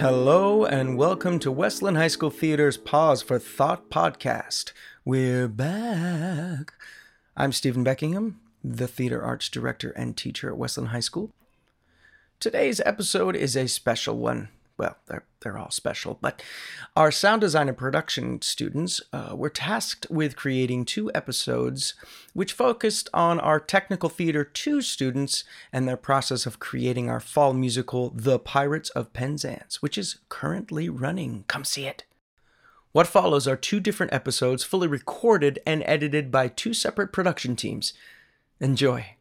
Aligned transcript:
Hello 0.00 0.64
and 0.64 0.96
welcome 0.96 1.38
to 1.40 1.52
Westland 1.52 1.98
High 1.98 2.08
School 2.08 2.30
Theater's 2.30 2.78
Pause 2.78 3.20
for 3.20 3.38
Thought 3.38 3.90
podcast. 3.90 4.72
We're 5.04 5.46
back. 5.46 6.72
I'm 7.36 7.52
Stephen 7.52 7.84
Beckingham, 7.84 8.40
the 8.64 8.88
theater 8.88 9.20
arts 9.22 9.50
director 9.50 9.90
and 9.90 10.16
teacher 10.16 10.48
at 10.48 10.56
Westland 10.56 10.88
High 10.88 11.00
School. 11.00 11.32
Today's 12.40 12.80
episode 12.86 13.36
is 13.36 13.54
a 13.54 13.68
special 13.68 14.16
one. 14.16 14.48
Well, 14.80 14.96
they're, 15.08 15.26
they're 15.40 15.58
all 15.58 15.70
special, 15.70 16.16
but 16.22 16.42
our 16.96 17.12
sound 17.12 17.42
design 17.42 17.68
and 17.68 17.76
production 17.76 18.40
students 18.40 19.02
uh, 19.12 19.34
were 19.36 19.50
tasked 19.50 20.06
with 20.08 20.36
creating 20.36 20.86
two 20.86 21.10
episodes 21.14 21.92
which 22.32 22.54
focused 22.54 23.10
on 23.12 23.38
our 23.40 23.60
Technical 23.60 24.08
Theater 24.08 24.42
2 24.42 24.80
students 24.80 25.44
and 25.70 25.86
their 25.86 25.98
process 25.98 26.46
of 26.46 26.60
creating 26.60 27.10
our 27.10 27.20
fall 27.20 27.52
musical, 27.52 28.08
The 28.08 28.38
Pirates 28.38 28.88
of 28.90 29.12
Penzance, 29.12 29.82
which 29.82 29.98
is 29.98 30.20
currently 30.30 30.88
running. 30.88 31.44
Come 31.46 31.64
see 31.64 31.84
it. 31.84 32.04
What 32.92 33.06
follows 33.06 33.46
are 33.46 33.56
two 33.56 33.80
different 33.80 34.14
episodes, 34.14 34.64
fully 34.64 34.88
recorded 34.88 35.58
and 35.66 35.82
edited 35.84 36.30
by 36.30 36.48
two 36.48 36.72
separate 36.72 37.12
production 37.12 37.54
teams. 37.54 37.92
Enjoy. 38.60 39.14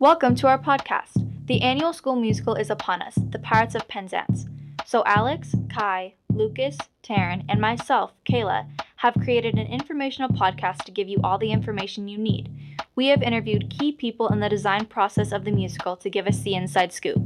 Welcome 0.00 0.36
to 0.36 0.46
our 0.46 0.60
podcast. 0.60 1.26
The 1.46 1.60
annual 1.60 1.92
school 1.92 2.14
musical 2.14 2.54
is 2.54 2.70
upon 2.70 3.02
us, 3.02 3.16
The 3.16 3.40
Pirates 3.40 3.74
of 3.74 3.88
Penzance. 3.88 4.46
So 4.86 5.02
Alex, 5.04 5.56
Kai, 5.68 6.14
Lucas, 6.32 6.78
Taryn, 7.02 7.44
and 7.48 7.60
myself, 7.60 8.12
Kayla, 8.24 8.68
have 8.98 9.14
created 9.14 9.56
an 9.56 9.66
informational 9.66 10.28
podcast 10.28 10.84
to 10.84 10.92
give 10.92 11.08
you 11.08 11.18
all 11.24 11.36
the 11.36 11.50
information 11.50 12.06
you 12.06 12.16
need. 12.16 12.48
We 12.94 13.08
have 13.08 13.24
interviewed 13.24 13.74
key 13.76 13.90
people 13.90 14.28
in 14.28 14.38
the 14.38 14.48
design 14.48 14.86
process 14.86 15.32
of 15.32 15.44
the 15.44 15.50
musical 15.50 15.96
to 15.96 16.08
give 16.08 16.28
us 16.28 16.42
the 16.42 16.54
inside 16.54 16.92
scoop. 16.92 17.20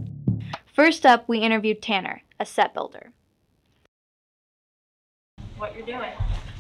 First 0.65 1.05
up, 1.05 1.29
we 1.29 1.41
interviewed 1.41 1.83
Tanner, 1.83 2.23
a 2.41 2.47
set 2.47 2.73
builder. 2.73 3.13
What 5.59 5.77
you're 5.77 5.85
doing? 5.85 6.13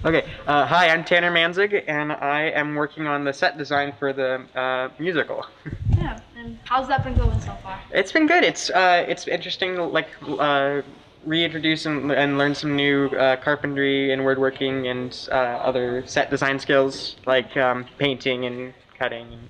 Okay, 0.05 0.25
uh, 0.49 0.67
hi, 0.67 0.89
I'm 0.89 1.05
Tanner 1.05 1.31
Manzig, 1.31 1.85
and 1.87 2.11
I 2.11 2.51
am 2.51 2.75
working 2.75 3.07
on 3.07 3.23
the 3.23 3.33
set 3.33 3.57
design 3.57 3.93
for 4.01 4.13
the 4.13 4.45
uh, 4.59 4.89
musical. 4.99 5.47
Yeah, 5.97 6.19
and 6.37 6.59
how's 6.65 6.89
that 6.89 7.05
been 7.05 7.15
going 7.15 7.41
so 7.41 7.53
far? 7.63 7.81
It's 7.93 8.11
been 8.11 8.27
good. 8.27 8.43
It's 8.43 8.71
uh, 8.71 9.05
it's 9.07 9.29
interesting 9.29 9.77
to 9.77 9.85
like 9.85 10.09
uh, 10.27 10.83
reintroduce 11.25 11.87
and, 11.87 12.11
and 12.11 12.39
learn 12.39 12.57
some 12.57 12.75
new 12.75 13.07
uh, 13.11 13.37
carpentry 13.37 14.13
and 14.13 14.25
woodworking 14.25 14.89
and 14.89 15.29
uh, 15.31 15.35
other 15.35 16.05
set 16.07 16.31
design 16.31 16.59
skills 16.59 17.15
like 17.27 17.57
um, 17.57 17.87
painting 17.99 18.47
and 18.47 18.75
cutting. 18.99 19.49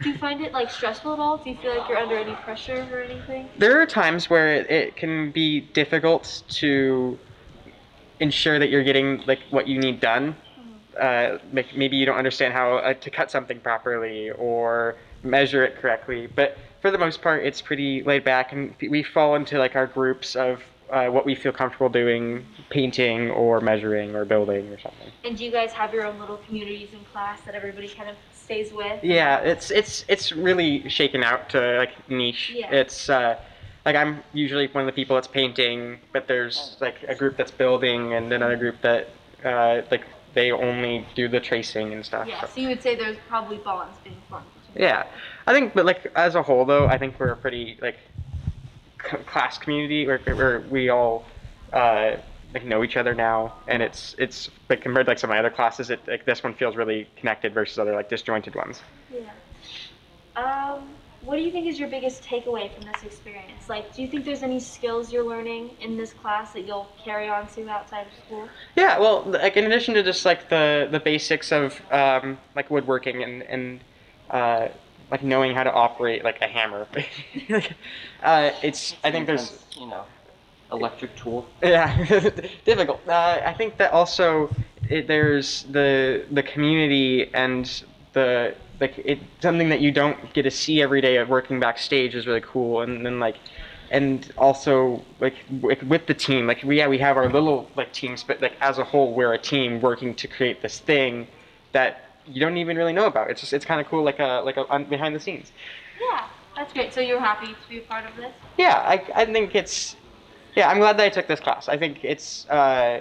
Do 0.00 0.08
you 0.08 0.16
find 0.16 0.40
it 0.40 0.52
like 0.52 0.70
stressful 0.70 1.12
at 1.12 1.18
all? 1.18 1.36
Do 1.36 1.50
you 1.50 1.56
feel 1.56 1.76
like 1.76 1.88
you're 1.88 1.98
under 1.98 2.16
any 2.16 2.34
pressure 2.36 2.88
or 2.90 3.02
anything? 3.02 3.50
There 3.58 3.78
are 3.82 3.86
times 3.86 4.30
where 4.30 4.54
it, 4.54 4.70
it 4.70 4.96
can 4.96 5.32
be 5.32 5.60
difficult 5.60 6.42
to 6.60 7.18
ensure 8.20 8.58
that 8.58 8.70
you're 8.70 8.84
getting 8.84 9.22
like 9.26 9.40
what 9.50 9.66
you 9.68 9.78
need 9.78 10.00
done. 10.00 10.36
Uh, 10.98 11.38
like 11.52 11.76
maybe 11.76 11.96
you 11.96 12.06
don't 12.06 12.16
understand 12.16 12.54
how 12.54 12.76
uh, 12.76 12.94
to 12.94 13.10
cut 13.10 13.30
something 13.30 13.60
properly 13.60 14.30
or 14.30 14.96
measure 15.22 15.62
it 15.62 15.76
correctly. 15.76 16.26
But 16.26 16.56
for 16.80 16.90
the 16.90 16.98
most 16.98 17.20
part, 17.20 17.44
it's 17.44 17.60
pretty 17.60 18.02
laid 18.02 18.24
back, 18.24 18.52
and 18.52 18.74
we 18.80 19.02
fall 19.02 19.34
into 19.34 19.58
like 19.58 19.76
our 19.76 19.86
groups 19.86 20.36
of 20.36 20.62
uh, 20.90 21.08
what 21.08 21.26
we 21.26 21.34
feel 21.34 21.52
comfortable 21.52 21.88
doing, 21.88 22.46
painting 22.70 23.30
or 23.30 23.60
measuring 23.60 24.14
or 24.14 24.24
building 24.24 24.68
or 24.68 24.78
something. 24.78 25.10
And 25.24 25.36
do 25.36 25.44
you 25.44 25.50
guys 25.50 25.72
have 25.72 25.92
your 25.92 26.06
own 26.06 26.18
little 26.18 26.36
communities 26.38 26.90
in 26.92 27.00
class 27.12 27.40
that 27.42 27.54
everybody 27.54 27.88
kind 27.88 28.08
of 28.08 28.16
stays 28.32 28.72
with? 28.72 29.02
Yeah, 29.02 29.38
it's 29.40 29.70
it's 29.70 30.04
it's 30.08 30.32
really 30.32 30.88
shaken 30.88 31.22
out 31.22 31.50
to 31.50 31.78
like 31.78 32.08
niche. 32.08 32.52
Yeah. 32.54 32.70
It's 32.70 33.10
uh, 33.10 33.38
like 33.86 33.94
I'm 33.96 34.22
usually 34.32 34.66
one 34.66 34.82
of 34.82 34.86
the 34.86 34.92
people 34.92 35.14
that's 35.14 35.28
painting, 35.28 36.00
but 36.12 36.26
there's 36.26 36.76
like 36.80 37.04
a 37.06 37.14
group 37.14 37.36
that's 37.36 37.52
building 37.52 38.12
and 38.14 38.30
another 38.32 38.56
group 38.56 38.80
that 38.82 39.08
uh, 39.44 39.82
like 39.92 40.02
they 40.34 40.50
only 40.50 41.06
do 41.14 41.28
the 41.28 41.38
tracing 41.40 41.92
and 41.92 42.04
stuff. 42.04 42.26
Yeah, 42.28 42.40
so- 42.40 42.48
so 42.48 42.60
you 42.60 42.68
would 42.68 42.82
say 42.82 42.96
there's 42.96 43.16
probably 43.28 43.58
bonds 43.58 43.96
being 44.04 44.20
formed 44.28 44.44
Yeah, 44.74 45.06
I 45.46 45.54
think, 45.54 45.72
but 45.72 45.86
like 45.86 46.10
as 46.16 46.34
a 46.34 46.42
whole, 46.42 46.64
though, 46.66 46.88
I 46.88 46.98
think 46.98 47.18
we're 47.20 47.30
a 47.30 47.36
pretty 47.36 47.78
like 47.80 47.96
c- 49.08 49.16
class 49.18 49.56
community 49.56 50.04
where, 50.06 50.18
where 50.18 50.60
we 50.68 50.88
all 50.88 51.24
uh, 51.72 52.16
like 52.52 52.64
know 52.64 52.82
each 52.82 52.96
other 52.96 53.14
now, 53.14 53.54
and 53.68 53.82
it's 53.84 54.16
it's 54.18 54.50
like 54.68 54.80
compared 54.82 55.06
to 55.06 55.10
like 55.12 55.18
some 55.20 55.30
of 55.30 55.34
my 55.34 55.38
other 55.38 55.50
classes, 55.50 55.90
it 55.90 56.00
like 56.08 56.24
this 56.24 56.42
one 56.42 56.54
feels 56.54 56.74
really 56.74 57.08
connected 57.16 57.54
versus 57.54 57.78
other 57.78 57.94
like 57.94 58.08
disjointed 58.08 58.56
ones. 58.56 58.82
Yeah. 59.14 59.30
Um, 60.34 60.88
what 61.26 61.36
do 61.36 61.42
you 61.42 61.50
think 61.50 61.66
is 61.66 61.78
your 61.78 61.88
biggest 61.88 62.22
takeaway 62.22 62.72
from 62.72 62.84
this 62.84 63.02
experience? 63.02 63.68
Like, 63.68 63.92
do 63.92 64.00
you 64.00 64.08
think 64.08 64.24
there's 64.24 64.44
any 64.44 64.60
skills 64.60 65.12
you're 65.12 65.24
learning 65.24 65.76
in 65.80 65.96
this 65.96 66.12
class 66.12 66.52
that 66.52 66.64
you'll 66.66 66.88
carry 67.04 67.28
on 67.28 67.48
to 67.48 67.68
outside 67.68 68.06
of 68.06 68.12
school? 68.24 68.48
Yeah, 68.76 68.98
well, 69.00 69.24
like 69.24 69.56
in 69.56 69.64
addition 69.64 69.94
to 69.94 70.04
just 70.04 70.24
like 70.24 70.48
the 70.48 70.88
the 70.90 71.00
basics 71.00 71.50
of 71.50 71.80
um, 71.90 72.38
like 72.54 72.70
woodworking 72.70 73.24
and 73.24 73.42
and 73.42 73.80
uh, 74.30 74.68
like 75.10 75.24
knowing 75.24 75.52
how 75.52 75.64
to 75.64 75.72
operate 75.72 76.22
like 76.22 76.40
a 76.42 76.46
hammer, 76.46 76.86
uh, 78.22 78.52
it's 78.62 78.94
I 79.02 79.10
think 79.10 79.26
there's 79.26 79.64
you 79.76 79.88
know 79.88 80.04
electric 80.70 81.16
tool. 81.16 81.48
Yeah, 81.60 82.04
difficult. 82.64 83.00
Uh, 83.08 83.40
I 83.44 83.52
think 83.52 83.78
that 83.78 83.92
also 83.92 84.48
it, 84.88 85.08
there's 85.08 85.64
the 85.64 86.24
the 86.30 86.44
community 86.44 87.34
and 87.34 87.82
the 88.12 88.54
like 88.80 88.98
it 88.98 89.18
something 89.40 89.68
that 89.70 89.80
you 89.80 89.90
don't 89.90 90.32
get 90.34 90.42
to 90.42 90.50
see 90.50 90.82
every 90.82 91.00
day 91.00 91.16
of 91.16 91.28
working 91.28 91.60
backstage 91.60 92.14
is 92.14 92.26
really 92.26 92.42
cool, 92.42 92.82
and 92.82 93.04
then 93.04 93.18
like 93.20 93.36
and 93.90 94.32
also 94.36 95.02
like 95.20 95.34
with, 95.60 95.80
with 95.84 96.06
the 96.08 96.14
team 96.14 96.46
like 96.48 96.60
we 96.64 96.78
yeah 96.78 96.88
we 96.88 96.98
have 96.98 97.16
our 97.16 97.30
little 97.30 97.70
like 97.76 97.92
teams 97.92 98.24
but 98.24 98.42
like 98.42 98.52
as 98.60 98.78
a 98.78 98.84
whole 98.84 99.14
we're 99.14 99.32
a 99.32 99.38
team 99.38 99.80
working 99.80 100.12
to 100.12 100.26
create 100.26 100.60
this 100.60 100.80
thing 100.80 101.24
that 101.70 102.06
you 102.26 102.40
don't 102.40 102.56
even 102.56 102.76
really 102.76 102.92
know 102.92 103.06
about. 103.06 103.30
It's 103.30 103.40
just 103.40 103.52
it's 103.52 103.64
kind 103.64 103.80
of 103.80 103.86
cool 103.86 104.02
like 104.02 104.18
a 104.18 104.42
like 104.44 104.56
a 104.56 104.70
un- 104.72 104.84
behind 104.84 105.14
the 105.14 105.20
scenes. 105.20 105.52
Yeah, 106.00 106.26
that's 106.56 106.72
great. 106.72 106.92
So 106.92 107.00
you're 107.00 107.20
happy 107.20 107.46
to 107.46 107.68
be 107.68 107.78
a 107.78 107.82
part 107.82 108.04
of 108.04 108.16
this? 108.16 108.32
yeah 108.58 108.76
I, 108.78 109.04
I 109.14 109.24
think 109.26 109.54
it's 109.54 109.96
yeah 110.54 110.70
i'm 110.70 110.78
glad 110.78 110.96
that 110.96 111.04
i 111.04 111.08
took 111.10 111.26
this 111.26 111.40
class. 111.40 111.68
I 111.68 111.76
think 111.76 112.04
it's 112.04 112.48
uh, 112.48 113.00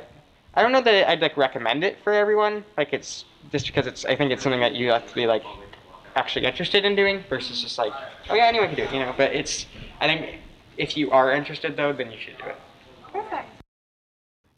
i 0.53 0.61
don't 0.61 0.71
know 0.71 0.81
that 0.81 1.09
i'd 1.09 1.21
like 1.21 1.37
recommend 1.37 1.83
it 1.83 1.97
for 2.03 2.13
everyone. 2.13 2.63
Like 2.77 2.93
it's 2.93 3.25
just 3.51 3.67
because 3.67 3.87
it's 3.87 4.05
i 4.05 4.15
think 4.15 4.31
it's 4.31 4.43
something 4.43 4.61
that 4.61 4.75
you 4.75 4.89
have 4.89 5.07
to 5.07 5.15
be 5.15 5.25
like 5.27 5.43
actually 6.15 6.45
interested 6.45 6.85
in 6.85 6.95
doing 6.95 7.23
versus 7.29 7.61
just 7.61 7.77
like 7.77 7.93
oh 8.29 8.35
yeah 8.35 8.45
anyone 8.45 8.67
can 8.67 8.77
do 8.77 8.83
it 8.83 8.93
you 8.93 8.99
know 8.99 9.13
but 9.17 9.33
it's 9.33 9.65
i 9.99 10.07
think 10.07 10.39
if 10.77 10.95
you 10.95 11.11
are 11.11 11.31
interested 11.31 11.75
though 11.75 11.91
then 11.93 12.11
you 12.11 12.17
should 12.19 12.37
do 12.37 12.45
it 12.45 12.55
Perfect. 13.15 13.47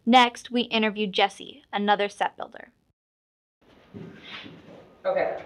Next, 0.04 0.50
we 0.50 0.62
interviewed 0.62 1.14
Jesse, 1.14 1.64
another 1.72 2.10
set 2.10 2.36
builder. 2.38 2.70
Okay. 5.06 5.44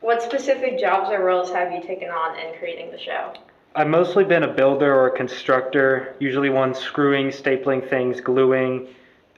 What 0.00 0.22
specific 0.22 0.78
jobs 0.78 1.10
or 1.10 1.22
roles 1.22 1.50
have 1.52 1.70
you 1.70 1.80
taken 1.80 2.08
on 2.08 2.38
in 2.38 2.58
creating 2.58 2.90
the 2.90 2.98
show? 2.98 3.34
I've 3.76 3.88
mostly 3.88 4.24
been 4.24 4.42
a 4.42 4.52
builder 4.52 4.92
or 4.92 5.06
a 5.06 5.16
constructor, 5.16 6.16
usually 6.18 6.50
one 6.50 6.74
screwing, 6.74 7.28
stapling 7.28 7.88
things, 7.88 8.20
gluing. 8.20 8.88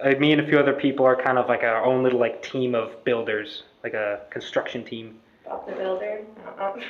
Uh, 0.02 0.10
me 0.18 0.32
and 0.32 0.40
a 0.40 0.46
few 0.46 0.58
other 0.58 0.74
people 0.74 1.06
are 1.06 1.16
kind 1.16 1.38
of 1.38 1.48
like 1.48 1.62
our 1.62 1.84
own 1.84 2.02
little 2.02 2.20
like 2.20 2.42
team 2.42 2.74
of 2.74 3.02
builders, 3.04 3.62
like 3.82 3.94
a 3.94 4.20
construction 4.30 4.84
team. 4.84 5.18
Bob 5.44 5.66
the 5.66 5.72
Builder? 5.72 6.22
Uh-uh. 6.46 6.80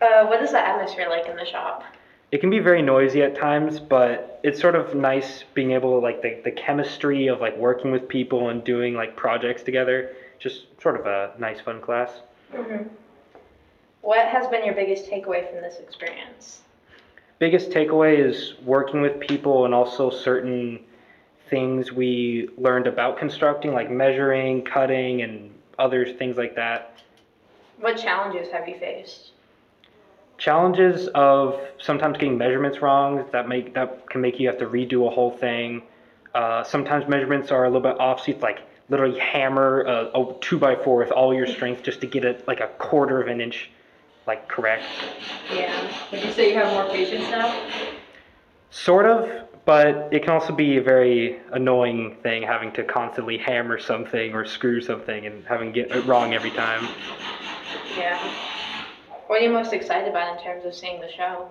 Uh, 0.00 0.26
what 0.26 0.42
is 0.42 0.50
the 0.50 0.58
atmosphere 0.58 1.08
like 1.08 1.26
in 1.26 1.36
the 1.36 1.46
shop? 1.46 1.84
It 2.32 2.38
can 2.38 2.50
be 2.50 2.58
very 2.58 2.82
noisy 2.82 3.22
at 3.22 3.34
times, 3.34 3.78
but 3.78 4.40
it's 4.42 4.60
sort 4.60 4.74
of 4.74 4.94
nice 4.94 5.44
being 5.54 5.70
able 5.70 5.98
to 5.98 6.04
like 6.04 6.20
the, 6.20 6.40
the 6.44 6.50
chemistry 6.50 7.28
of 7.28 7.40
like 7.40 7.56
working 7.56 7.90
with 7.90 8.06
people 8.08 8.50
and 8.50 8.62
doing 8.62 8.94
like 8.94 9.16
projects 9.16 9.62
together. 9.62 10.14
Just 10.38 10.66
sort 10.82 11.00
of 11.00 11.06
a 11.06 11.32
nice 11.38 11.60
fun 11.60 11.80
class. 11.80 12.10
Mm-hmm. 12.52 12.88
What 14.02 14.26
has 14.26 14.46
been 14.48 14.64
your 14.64 14.74
biggest 14.74 15.10
takeaway 15.10 15.50
from 15.50 15.62
this 15.62 15.78
experience? 15.78 16.60
biggest 17.38 17.70
takeaway 17.70 18.18
is 18.18 18.54
working 18.64 19.00
with 19.00 19.20
people 19.20 19.64
and 19.64 19.74
also 19.74 20.10
certain 20.10 20.80
things 21.48 21.92
we 21.92 22.48
learned 22.58 22.86
about 22.86 23.18
constructing 23.18 23.72
like 23.72 23.90
measuring 23.90 24.62
cutting 24.64 25.22
and 25.22 25.50
other 25.78 26.04
things 26.06 26.36
like 26.36 26.56
that 26.56 26.98
What 27.80 27.96
challenges 27.96 28.50
have 28.52 28.68
you 28.68 28.78
faced? 28.78 29.32
challenges 30.38 31.08
of 31.14 31.58
sometimes 31.78 32.18
getting 32.18 32.36
measurements 32.36 32.82
wrong 32.82 33.24
that 33.32 33.48
make 33.48 33.72
that 33.74 34.08
can 34.10 34.20
make 34.20 34.38
you 34.38 34.46
have 34.46 34.58
to 34.58 34.66
redo 34.66 35.06
a 35.06 35.10
whole 35.10 35.30
thing 35.30 35.82
uh, 36.34 36.62
sometimes 36.62 37.08
measurements 37.08 37.50
are 37.50 37.64
a 37.64 37.68
little 37.68 37.80
bit 37.80 37.98
off 37.98 38.20
so 38.20 38.32
you 38.32 38.38
like 38.38 38.60
literally 38.90 39.18
hammer 39.18 39.80
a, 39.82 40.10
a 40.20 40.34
two 40.40 40.58
by 40.58 40.76
four 40.76 40.98
with 40.98 41.10
all 41.10 41.32
your 41.32 41.46
strength 41.46 41.82
just 41.82 42.00
to 42.02 42.06
get 42.06 42.24
it 42.24 42.46
like 42.46 42.60
a 42.60 42.68
quarter 42.78 43.20
of 43.22 43.28
an 43.28 43.40
inch 43.40 43.70
like 44.26 44.46
correct 44.48 44.84
Yeah. 45.54 45.90
Would 46.10 46.22
you 46.22 46.32
say 46.32 46.50
you 46.50 46.54
have 46.56 46.72
more 46.72 46.88
patience 46.94 47.30
now? 47.30 47.58
Sort 48.70 49.06
of, 49.06 49.45
but 49.66 50.08
it 50.12 50.22
can 50.22 50.30
also 50.30 50.54
be 50.54 50.78
a 50.78 50.82
very 50.82 51.40
annoying 51.52 52.16
thing 52.22 52.42
having 52.42 52.72
to 52.72 52.84
constantly 52.84 53.36
hammer 53.36 53.78
something 53.78 54.32
or 54.32 54.46
screw 54.46 54.80
something 54.80 55.26
and 55.26 55.44
having 55.44 55.72
get 55.72 55.90
it 55.90 56.06
wrong 56.06 56.32
every 56.32 56.52
time. 56.52 56.88
Yeah. 57.98 58.16
What 59.26 59.40
are 59.40 59.44
you 59.44 59.50
most 59.50 59.72
excited 59.72 60.08
about 60.08 60.38
in 60.38 60.44
terms 60.44 60.64
of 60.64 60.72
seeing 60.72 61.00
the 61.00 61.10
show? 61.10 61.48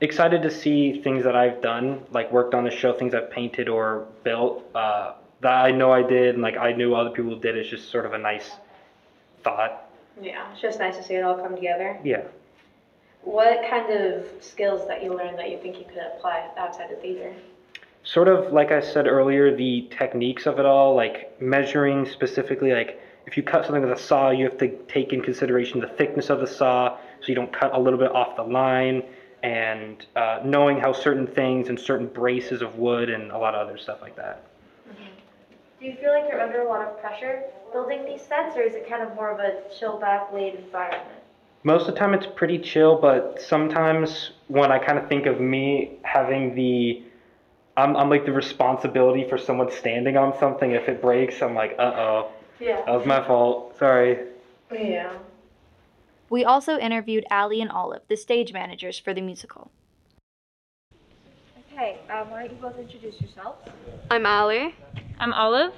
Excited 0.00 0.40
to 0.42 0.50
see 0.50 1.02
things 1.02 1.22
that 1.24 1.36
I've 1.36 1.60
done, 1.60 2.02
like 2.10 2.32
worked 2.32 2.54
on 2.54 2.64
the 2.64 2.70
show, 2.70 2.94
things 2.94 3.14
I've 3.14 3.30
painted 3.30 3.68
or 3.68 4.06
built 4.24 4.64
uh, 4.74 5.14
that 5.42 5.52
I 5.66 5.70
know 5.70 5.92
I 5.92 6.02
did, 6.02 6.34
and 6.34 6.42
like 6.42 6.56
I 6.56 6.72
knew 6.72 6.94
other 6.94 7.10
people 7.10 7.36
did. 7.36 7.54
It's 7.54 7.68
just 7.68 7.90
sort 7.90 8.06
of 8.06 8.14
a 8.14 8.18
nice 8.18 8.50
thought. 9.42 9.90
Yeah, 10.22 10.50
it's 10.52 10.62
just 10.62 10.78
nice 10.78 10.96
to 10.96 11.02
see 11.02 11.14
it 11.14 11.22
all 11.22 11.36
come 11.36 11.54
together. 11.54 11.98
Yeah. 12.02 12.22
What 13.22 13.68
kind 13.68 13.92
of 13.92 14.24
skills 14.40 14.86
that 14.88 15.02
you 15.02 15.14
learned 15.14 15.38
that 15.38 15.50
you 15.50 15.58
think 15.58 15.78
you 15.78 15.84
could 15.84 15.98
apply 15.98 16.48
outside 16.56 16.90
of 16.90 17.00
theater? 17.02 17.34
Sort 18.08 18.28
of 18.28 18.52
like 18.52 18.72
I 18.72 18.80
said 18.80 19.06
earlier, 19.06 19.54
the 19.54 19.86
techniques 19.90 20.46
of 20.46 20.58
it 20.58 20.64
all, 20.64 20.94
like 20.94 21.40
measuring 21.40 22.06
specifically, 22.06 22.72
like 22.72 23.00
if 23.26 23.36
you 23.36 23.42
cut 23.42 23.66
something 23.66 23.82
with 23.82 23.92
a 23.92 24.00
saw, 24.00 24.30
you 24.30 24.44
have 24.44 24.56
to 24.58 24.68
take 24.88 25.12
in 25.12 25.20
consideration 25.20 25.80
the 25.80 25.88
thickness 25.88 26.30
of 26.30 26.40
the 26.40 26.46
saw 26.46 26.96
so 27.20 27.26
you 27.26 27.34
don't 27.34 27.52
cut 27.52 27.74
a 27.74 27.78
little 27.78 27.98
bit 27.98 28.10
off 28.12 28.36
the 28.36 28.42
line, 28.42 29.02
and 29.42 30.06
uh, 30.16 30.40
knowing 30.44 30.78
how 30.78 30.92
certain 30.92 31.26
things 31.26 31.68
and 31.68 31.78
certain 31.78 32.06
braces 32.06 32.62
of 32.62 32.76
wood 32.76 33.10
and 33.10 33.30
a 33.30 33.38
lot 33.38 33.54
of 33.54 33.66
other 33.66 33.76
stuff 33.76 34.00
like 34.00 34.16
that. 34.16 34.44
Do 35.78 35.86
you 35.86 35.94
feel 35.96 36.12
like 36.12 36.30
you're 36.30 36.40
under 36.40 36.62
a 36.62 36.68
lot 36.68 36.80
of 36.80 36.98
pressure 37.00 37.42
building 37.72 38.04
these 38.06 38.22
sets, 38.22 38.56
or 38.56 38.62
is 38.62 38.74
it 38.74 38.88
kind 38.88 39.02
of 39.02 39.14
more 39.14 39.30
of 39.30 39.38
a 39.38 39.62
chill 39.78 39.98
back, 39.98 40.32
laid 40.32 40.54
environment? 40.54 41.04
Most 41.62 41.88
of 41.88 41.94
the 41.94 42.00
time 42.00 42.14
it's 42.14 42.26
pretty 42.26 42.58
chill, 42.58 42.98
but 42.98 43.42
sometimes 43.42 44.30
when 44.46 44.72
I 44.72 44.78
kind 44.78 44.98
of 44.98 45.08
think 45.08 45.26
of 45.26 45.40
me 45.40 45.98
having 46.04 46.54
the 46.54 47.02
I'm, 47.78 47.96
I'm 47.96 48.10
like 48.10 48.24
the 48.26 48.32
responsibility 48.32 49.24
for 49.28 49.38
someone 49.38 49.70
standing 49.70 50.16
on 50.16 50.36
something. 50.40 50.72
If 50.72 50.88
it 50.88 51.00
breaks, 51.00 51.40
I'm 51.42 51.54
like, 51.54 51.76
uh 51.78 51.82
oh, 51.96 52.30
Yeah. 52.58 52.82
that 52.84 52.88
was 52.96 53.06
my 53.06 53.24
fault. 53.24 53.78
Sorry. 53.78 54.18
Yeah. 54.72 55.12
We 56.28 56.44
also 56.44 56.76
interviewed 56.76 57.24
Allie 57.30 57.60
and 57.60 57.70
Olive, 57.70 58.02
the 58.08 58.16
stage 58.16 58.52
managers 58.52 58.98
for 58.98 59.14
the 59.14 59.20
musical. 59.20 59.70
Okay, 61.72 61.98
um, 62.10 62.30
why 62.30 62.40
don't 62.48 62.50
you 62.50 62.56
both 62.60 62.76
introduce 62.78 63.20
yourselves? 63.20 63.58
I'm 64.10 64.26
Allie. 64.26 64.74
I'm 65.20 65.32
Olive. 65.32 65.72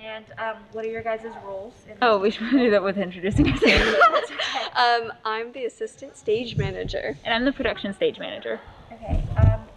And 0.00 0.26
um, 0.38 0.56
what 0.72 0.84
are 0.84 0.88
your 0.88 1.02
guys' 1.02 1.24
roles? 1.44 1.72
In 1.88 1.96
Oh, 2.02 2.18
we 2.18 2.30
should 2.30 2.50
do 2.50 2.70
that 2.70 2.82
with 2.82 2.98
introducing 2.98 3.48
ourselves. 3.52 4.30
Um, 4.76 5.12
I'm 5.24 5.52
the 5.52 5.64
assistant 5.64 6.16
stage 6.18 6.56
manager. 6.58 7.16
and 7.24 7.32
I'm 7.32 7.44
the 7.46 7.52
production 7.52 7.94
stage 7.94 8.18
manager. 8.18 8.60
Okay, 8.92 9.24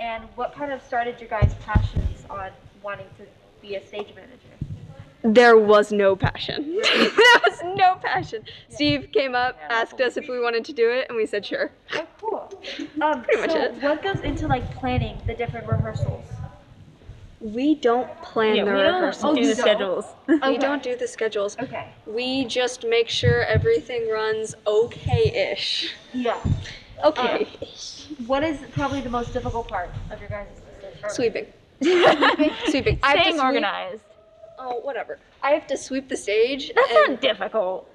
and 0.06 0.24
what 0.36 0.54
kind 0.54 0.72
of 0.72 0.84
started 0.84 1.20
your 1.20 1.30
guys' 1.30 1.56
passions 1.66 2.26
on 2.30 2.52
wanting 2.84 3.08
to 3.18 3.26
be 3.60 3.76
a 3.76 3.86
stage 3.88 4.14
manager? 4.16 4.54
There 5.24 5.58
was 5.58 5.92
no 5.92 6.16
passion. 6.16 6.80
there 6.84 7.42
was 7.44 7.64
no 7.76 7.96
passion. 7.96 8.44
Steve 8.70 9.10
came 9.12 9.34
up, 9.34 9.58
asked 9.72 10.00
us 10.00 10.16
if 10.16 10.30
we 10.30 10.40
wanted 10.40 10.64
to 10.66 10.74
do 10.74 10.92
it, 10.92 11.08
and 11.10 11.18
we 11.18 11.26
said 11.26 11.44
sure. 11.44 11.72
Oh, 11.96 12.06
cool. 12.22 12.62
Um, 13.02 13.24
Pretty 13.24 13.42
much 13.42 13.52
so 13.52 13.62
it. 13.62 13.82
what 13.82 14.04
goes 14.04 14.20
into 14.22 14.48
like 14.48 14.70
planning 14.76 15.18
the 15.26 15.34
different 15.34 15.68
rehearsals? 15.68 16.26
We 17.42 17.76
don't 17.76 18.10
plan 18.22 18.56
yeah, 18.56 18.66
the 18.66 18.72
we 18.72 18.78
don't 18.82 19.36
do 19.36 19.48
the 19.48 19.56
schedules. 19.56 20.06
We 20.28 20.58
don't 20.58 20.84
do 20.84 20.96
the 20.96 21.08
schedules. 21.08 21.58
Okay. 21.60 21.90
We 22.06 22.46
just 22.46 22.86
make 22.86 23.10
sure 23.10 23.44
everything 23.44 24.10
runs 24.10 24.56
okay-ish. 24.66 25.94
Yeah. 26.14 26.40
Okay. 27.04 27.48
What 28.28 28.44
is 28.44 28.58
probably 28.72 29.02
the 29.02 29.10
most 29.10 29.34
difficult 29.34 29.68
part 29.68 29.90
of 30.12 30.20
your 30.20 30.30
guys' 30.30 30.48
Sweeping. 31.10 31.46
Sweeping. 31.82 33.00
I 33.04 33.10
have 33.10 33.18
to 33.18 33.22
Staying 33.22 33.34
sweep- 33.34 33.44
organized. 33.44 34.02
Oh, 34.58 34.80
whatever. 34.82 35.20
I 35.44 35.52
have 35.52 35.68
to 35.68 35.78
sweep 35.78 36.08
the 36.10 36.16
stage. 36.18 36.72
That's 36.74 36.92
and- 36.92 37.12
not 37.14 37.22
difficult. 37.22 37.90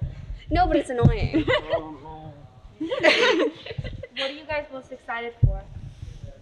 No, 0.49 0.67
but 0.67 0.75
it's 0.77 0.89
annoying. 0.89 1.45
What 4.17 4.29
are 4.29 4.33
you 4.33 4.43
guys 4.45 4.65
most 4.73 4.91
excited 4.91 5.33
for? 5.43 5.61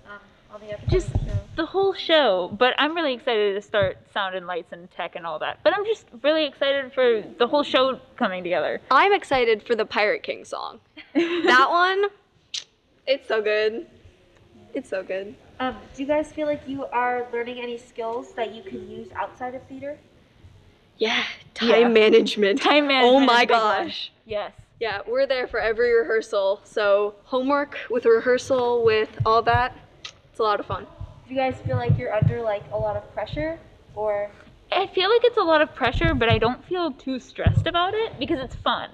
Um, 0.10 0.20
on 0.54 0.60
the 0.62 0.74
upcoming 0.74 0.90
Just 0.90 1.12
show? 1.12 1.40
the 1.56 1.66
whole 1.66 1.94
show. 1.94 2.50
But 2.58 2.74
I'm 2.78 2.96
really 2.96 3.14
excited 3.14 3.54
to 3.56 3.62
start 3.62 3.98
sound 4.12 4.36
and 4.36 4.48
lights 4.48 4.72
and 4.74 4.90
tech 4.92 5.16
and 5.16 5.26
all 5.26 5.38
that. 5.40 5.60
But 5.64 5.74
I'm 5.78 5.86
just 5.86 6.06
really 6.24 6.46
excited 6.46 6.92
for 6.94 7.24
the 7.38 7.48
whole 7.48 7.64
show 7.64 8.00
coming 8.18 8.44
together. 8.44 8.82
I'm 8.90 9.14
excited 9.14 9.62
for 9.64 9.76
the 9.76 9.86
Pirate 9.86 10.24
King 10.24 10.46
song. 10.46 10.80
That 11.14 11.68
one, 11.70 12.06
it's 13.10 13.28
so 13.28 13.42
good. 13.42 13.88
It's 14.74 14.90
so 14.90 15.04
good. 15.04 15.36
Um, 15.60 15.76
do 15.96 16.04
you 16.04 16.08
guys 16.08 16.32
feel 16.32 16.48
like 16.48 16.62
you 16.68 16.86
are 16.86 17.28
learning 17.34 17.60
any 17.60 17.78
skills 17.78 18.34
that 18.36 18.54
you 18.56 18.64
can 18.64 18.90
use 18.90 19.10
outside 19.16 19.56
of 19.56 19.64
theater? 19.68 19.98
Yeah, 20.98 21.24
time 21.54 21.70
Yeah. 21.82 21.88
management. 21.88 22.62
Time 22.62 22.88
management. 22.88 23.24
Oh 23.24 23.26
my 23.26 23.44
a 23.44 23.48
big 23.48 23.52
one. 23.52 23.88
gosh. 23.88 24.12
Yes. 24.26 24.54
Yeah, 24.80 25.02
we're 25.08 25.28
there 25.28 25.48
for 25.48 25.60
every 25.60 25.92
rehearsal. 25.94 26.62
So 26.64 27.16
homework 27.26 27.78
with 27.90 28.06
rehearsal 28.06 28.86
with 28.86 29.10
all 29.26 29.42
that, 29.44 29.76
it's 30.32 30.40
a 30.40 30.44
lot 30.44 30.60
of 30.62 30.66
fun. 30.66 30.88
Do 31.28 31.34
you 31.34 31.40
guys 31.40 31.56
feel 31.66 31.76
like 31.78 31.98
you're 31.98 32.14
under 32.14 32.42
like 32.42 32.64
a 32.72 32.78
lot 32.78 32.96
of 32.96 33.14
pressure, 33.14 33.60
or 33.96 34.32
I 34.72 34.88
feel 34.88 35.10
like 35.10 35.22
it's 35.26 35.38
a 35.38 35.42
lot 35.44 35.62
of 35.62 35.74
pressure, 35.76 36.14
but 36.14 36.30
I 36.30 36.38
don't 36.38 36.64
feel 36.66 36.92
too 36.94 37.20
stressed 37.20 37.68
about 37.68 37.94
it 37.94 38.18
because 38.20 38.40
it's 38.40 38.56
fun. 38.56 38.90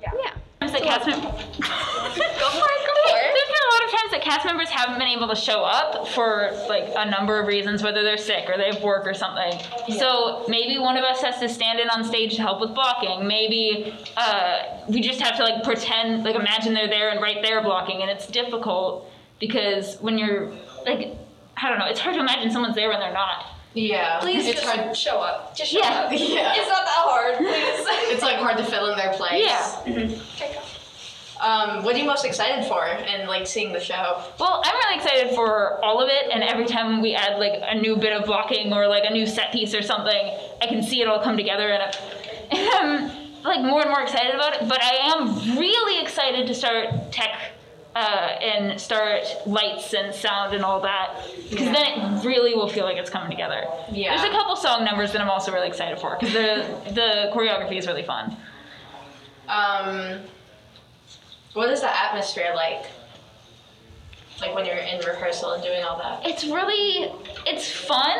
Yeah. 0.00 0.10
There's 0.12 0.34
that 0.76 0.84
cast 0.84 1.06
mem- 1.06 1.20
There's 1.20 2.14
been 2.14 2.24
a 2.24 3.72
lot 3.74 3.84
of 3.84 3.90
times 3.90 4.10
that 4.12 4.20
cast 4.22 4.44
members 4.44 4.68
haven't 4.68 4.98
been 4.98 5.08
able 5.08 5.28
to 5.28 5.34
show 5.36 5.62
up 5.64 6.08
for 6.08 6.50
like 6.68 6.90
a 6.96 7.08
number 7.10 7.38
of 7.40 7.46
reasons, 7.46 7.82
whether 7.82 8.02
they're 8.02 8.16
sick 8.18 8.48
or 8.48 8.56
they 8.56 8.72
have 8.72 8.82
work 8.82 9.06
or 9.06 9.14
something. 9.14 9.52
So 9.98 10.44
maybe 10.48 10.78
one 10.78 10.96
of 10.96 11.04
us 11.04 11.22
has 11.22 11.38
to 11.40 11.48
stand 11.48 11.80
in 11.80 11.88
on 11.90 12.04
stage 12.04 12.36
to 12.36 12.42
help 12.42 12.60
with 12.60 12.74
blocking. 12.74 13.26
Maybe 13.26 13.94
uh, 14.16 14.58
we 14.88 15.00
just 15.00 15.20
have 15.20 15.36
to 15.36 15.44
like 15.44 15.62
pretend, 15.64 16.24
like 16.24 16.34
imagine 16.36 16.74
they're 16.74 16.88
there 16.88 17.10
and 17.10 17.20
right 17.20 17.38
there 17.42 17.62
blocking, 17.62 18.02
and 18.02 18.10
it's 18.10 18.26
difficult 18.26 19.10
because 19.40 19.96
when 20.00 20.18
you're 20.18 20.50
like, 20.84 21.14
I 21.56 21.68
don't 21.70 21.78
know, 21.78 21.86
it's 21.86 22.00
hard 22.00 22.14
to 22.16 22.20
imagine 22.20 22.50
someone's 22.50 22.74
there 22.74 22.88
when 22.88 23.00
they're 23.00 23.12
not. 23.12 23.46
Yeah. 23.74 24.20
Please 24.20 24.46
it's 24.46 24.62
just 24.62 24.74
hard. 24.74 24.96
show 24.96 25.18
up. 25.20 25.54
Just 25.54 25.70
show 25.72 25.80
Yeah. 25.80 25.88
up. 26.04 26.10
Yeah. 26.12 26.54
It's 26.56 26.68
not 26.68 26.84
that 26.86 26.94
hard, 26.96 27.36
please. 27.36 27.86
It's 28.14 28.22
like 28.22 28.36
hard 28.36 28.56
to 28.56 28.64
fill 28.64 28.90
in 28.90 28.96
their 28.96 29.12
place. 29.12 29.44
Yeah. 29.44 30.08
Um, 31.40 31.84
what 31.84 31.94
are 31.94 31.98
you 31.98 32.04
most 32.06 32.24
excited 32.24 32.64
for 32.66 32.84
and 32.84 33.28
like 33.28 33.46
seeing 33.46 33.72
the 33.72 33.80
show? 33.80 34.22
Well, 34.40 34.62
I'm 34.64 34.74
really 34.74 34.96
excited 34.96 35.34
for 35.34 35.84
all 35.84 36.02
of 36.02 36.08
it, 36.08 36.30
and 36.32 36.42
every 36.42 36.66
time 36.66 37.02
we 37.02 37.14
add 37.14 37.38
like 37.38 37.60
a 37.62 37.74
new 37.78 37.96
bit 37.96 38.12
of 38.12 38.26
blocking 38.26 38.72
or 38.72 38.86
like 38.86 39.04
a 39.04 39.12
new 39.12 39.26
set 39.26 39.52
piece 39.52 39.74
or 39.74 39.82
something, 39.82 40.30
I 40.62 40.66
can 40.66 40.82
see 40.82 41.02
it 41.02 41.08
all 41.08 41.20
come 41.22 41.36
together, 41.36 41.68
and 41.68 41.82
I'm 42.52 43.10
like 43.44 43.60
more 43.60 43.82
and 43.82 43.90
more 43.90 44.00
excited 44.00 44.34
about 44.34 44.54
it. 44.54 44.68
But 44.68 44.82
I 44.82 45.12
am 45.14 45.58
really 45.58 46.02
excited 46.02 46.46
to 46.46 46.54
start 46.54 47.12
tech 47.12 47.52
uh, 47.94 47.98
and 48.42 48.80
start 48.80 49.24
lights 49.46 49.92
and 49.94 50.14
sound 50.14 50.54
and 50.54 50.64
all 50.64 50.80
that, 50.80 51.16
because 51.50 51.66
then 51.66 51.76
it 52.16 52.24
really 52.24 52.54
will 52.54 52.68
feel 52.68 52.84
like 52.84 52.96
it's 52.96 53.10
coming 53.10 53.30
together. 53.30 53.64
Yeah. 53.90 54.16
There's 54.16 54.28
a 54.28 54.32
couple 54.32 54.56
song 54.56 54.84
numbers 54.84 55.12
that 55.12 55.20
I'm 55.20 55.30
also 55.30 55.52
really 55.52 55.68
excited 55.68 55.98
for, 55.98 56.16
because 56.18 56.32
the 56.32 56.92
the 56.92 57.30
choreography 57.34 57.78
is 57.78 57.86
really 57.86 58.04
fun. 58.04 58.36
Um, 59.48 60.20
what 61.56 61.70
is 61.70 61.80
the 61.80 62.04
atmosphere 62.04 62.52
like? 62.54 62.84
Like 64.40 64.54
when 64.54 64.66
you're 64.66 64.76
in 64.76 64.98
rehearsal 65.00 65.52
and 65.52 65.62
doing 65.62 65.82
all 65.82 65.96
that. 65.98 66.26
it's 66.26 66.44
really 66.44 67.10
it's 67.46 67.70
fun 67.70 68.18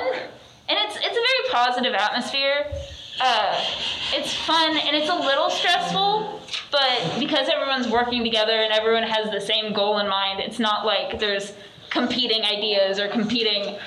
and 0.69 0.79
it's 0.85 0.97
it's 0.97 1.07
a 1.07 1.11
very 1.11 1.53
positive 1.53 1.93
atmosphere 1.93 2.65
uh, 3.21 3.63
it's 4.15 4.35
fun 4.35 4.77
and 4.79 4.97
it's 4.97 5.11
a 5.11 5.15
little 5.15 5.51
stressful 5.51 6.41
but 6.71 7.17
because 7.19 7.49
everyone's 7.49 7.89
working 7.89 8.25
together 8.25 8.53
and 8.53 8.73
everyone 8.73 9.03
has 9.03 9.31
the 9.31 9.41
same 9.41 9.75
goal 9.75 9.99
in 9.99 10.09
mind 10.09 10.41
it's 10.41 10.59
not 10.59 10.87
like 10.87 11.19
there's 11.19 11.53
competing 11.91 12.43
ideas 12.45 12.99
or 12.99 13.09
competing 13.09 13.79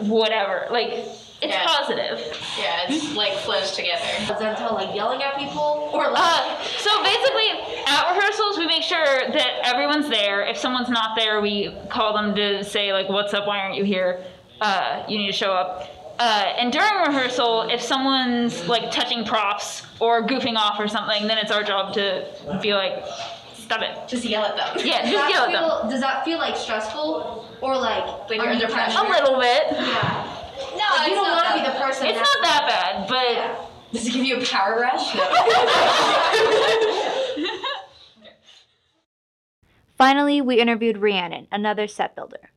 whatever 0.00 0.66
like 0.70 1.06
it's 1.40 1.52
Yeah. 1.54 1.64
positive 1.66 2.18
Yeah, 2.58 2.86
it's 2.88 3.14
like 3.14 3.32
flows 3.34 3.72
together. 3.72 4.02
Zentel 4.26 4.72
like 4.74 4.94
yelling 4.94 5.22
at 5.22 5.38
people, 5.38 5.90
or 5.92 6.08
like 6.10 6.20
Uh, 6.22 6.62
so 6.78 7.02
basically, 7.02 7.82
at 7.86 8.14
rehearsals, 8.14 8.58
we 8.58 8.66
make 8.66 8.82
sure 8.82 9.04
that 9.04 9.48
everyone's 9.64 10.08
there. 10.08 10.42
If 10.42 10.56
someone's 10.58 10.88
not 10.88 11.16
there, 11.16 11.40
we 11.40 11.74
call 11.90 12.12
them 12.14 12.34
to 12.34 12.64
say 12.64 12.92
like, 12.92 13.08
"What's 13.08 13.32
up? 13.34 13.46
Why 13.46 13.58
aren't 13.60 13.76
you 13.76 13.84
here? 13.84 14.20
Uh, 14.60 15.02
you 15.08 15.16
need 15.18 15.28
to 15.28 15.32
show 15.32 15.52
up." 15.52 15.88
Uh, 16.18 16.52
and 16.58 16.72
during 16.72 16.92
rehearsal, 17.06 17.68
if 17.70 17.80
someone's 17.80 18.66
like 18.66 18.90
touching 18.90 19.24
props 19.24 19.82
or 20.00 20.26
goofing 20.26 20.56
off 20.56 20.80
or 20.80 20.88
something, 20.88 21.28
then 21.28 21.38
it's 21.38 21.52
our 21.52 21.62
job 21.62 21.92
to 21.94 22.24
be 22.60 22.74
like, 22.74 23.04
"Stop 23.54 23.82
it!" 23.82 23.96
Just 24.08 24.24
yell 24.24 24.44
at 24.44 24.56
them. 24.56 24.84
Yeah, 24.84 25.08
just 25.08 25.30
yell 25.32 25.44
at 25.44 25.52
them. 25.52 25.88
does 25.90 26.00
that 26.00 26.24
feel 26.24 26.38
like 26.38 26.56
stressful, 26.56 27.46
or 27.60 27.76
like 27.76 28.04
Like 28.28 28.40
you're 28.42 28.48
under 28.48 28.66
pressure. 28.66 28.98
A 28.98 29.08
little 29.08 29.38
bit. 29.38 29.62
Yeah. 29.70 30.34
No, 30.76 31.06
you 31.06 31.14
don't 31.14 31.30
want 31.30 31.46
to 31.48 31.54
be 31.54 31.62
the 31.66 31.74
person. 31.78 32.06
It's 32.06 32.18
not 32.18 32.42
that 32.42 32.66
bad, 32.68 33.08
but 33.08 33.70
Does 33.92 34.06
it 34.06 34.12
give 34.12 34.24
you 34.24 34.40
a 34.40 34.44
power 34.44 34.80
rush? 34.80 35.14
No. 35.14 35.24
Finally, 39.96 40.40
we 40.40 40.60
interviewed 40.60 40.98
Rhiannon, 40.98 41.48
another 41.50 41.88
set 41.88 42.14
builder. 42.14 42.50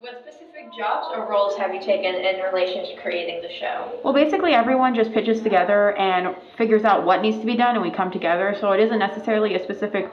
What 0.00 0.22
specific 0.22 0.70
jobs 0.76 1.06
or 1.14 1.28
roles 1.28 1.56
have 1.56 1.72
you 1.74 1.80
taken 1.80 2.14
in 2.14 2.40
relation 2.52 2.84
to 2.84 2.96
creating 3.00 3.42
the 3.42 3.50
show? 3.50 3.98
Well, 4.04 4.12
basically, 4.12 4.52
everyone 4.52 4.94
just 4.94 5.12
pitches 5.12 5.40
together 5.40 5.96
and 5.96 6.36
figures 6.56 6.84
out 6.84 7.04
what 7.04 7.22
needs 7.22 7.38
to 7.38 7.46
be 7.46 7.56
done, 7.56 7.74
and 7.74 7.82
we 7.82 7.90
come 7.90 8.10
together. 8.10 8.54
So 8.60 8.72
it 8.72 8.80
isn't 8.80 8.98
necessarily 8.98 9.54
a 9.54 9.62
specific 9.64 10.10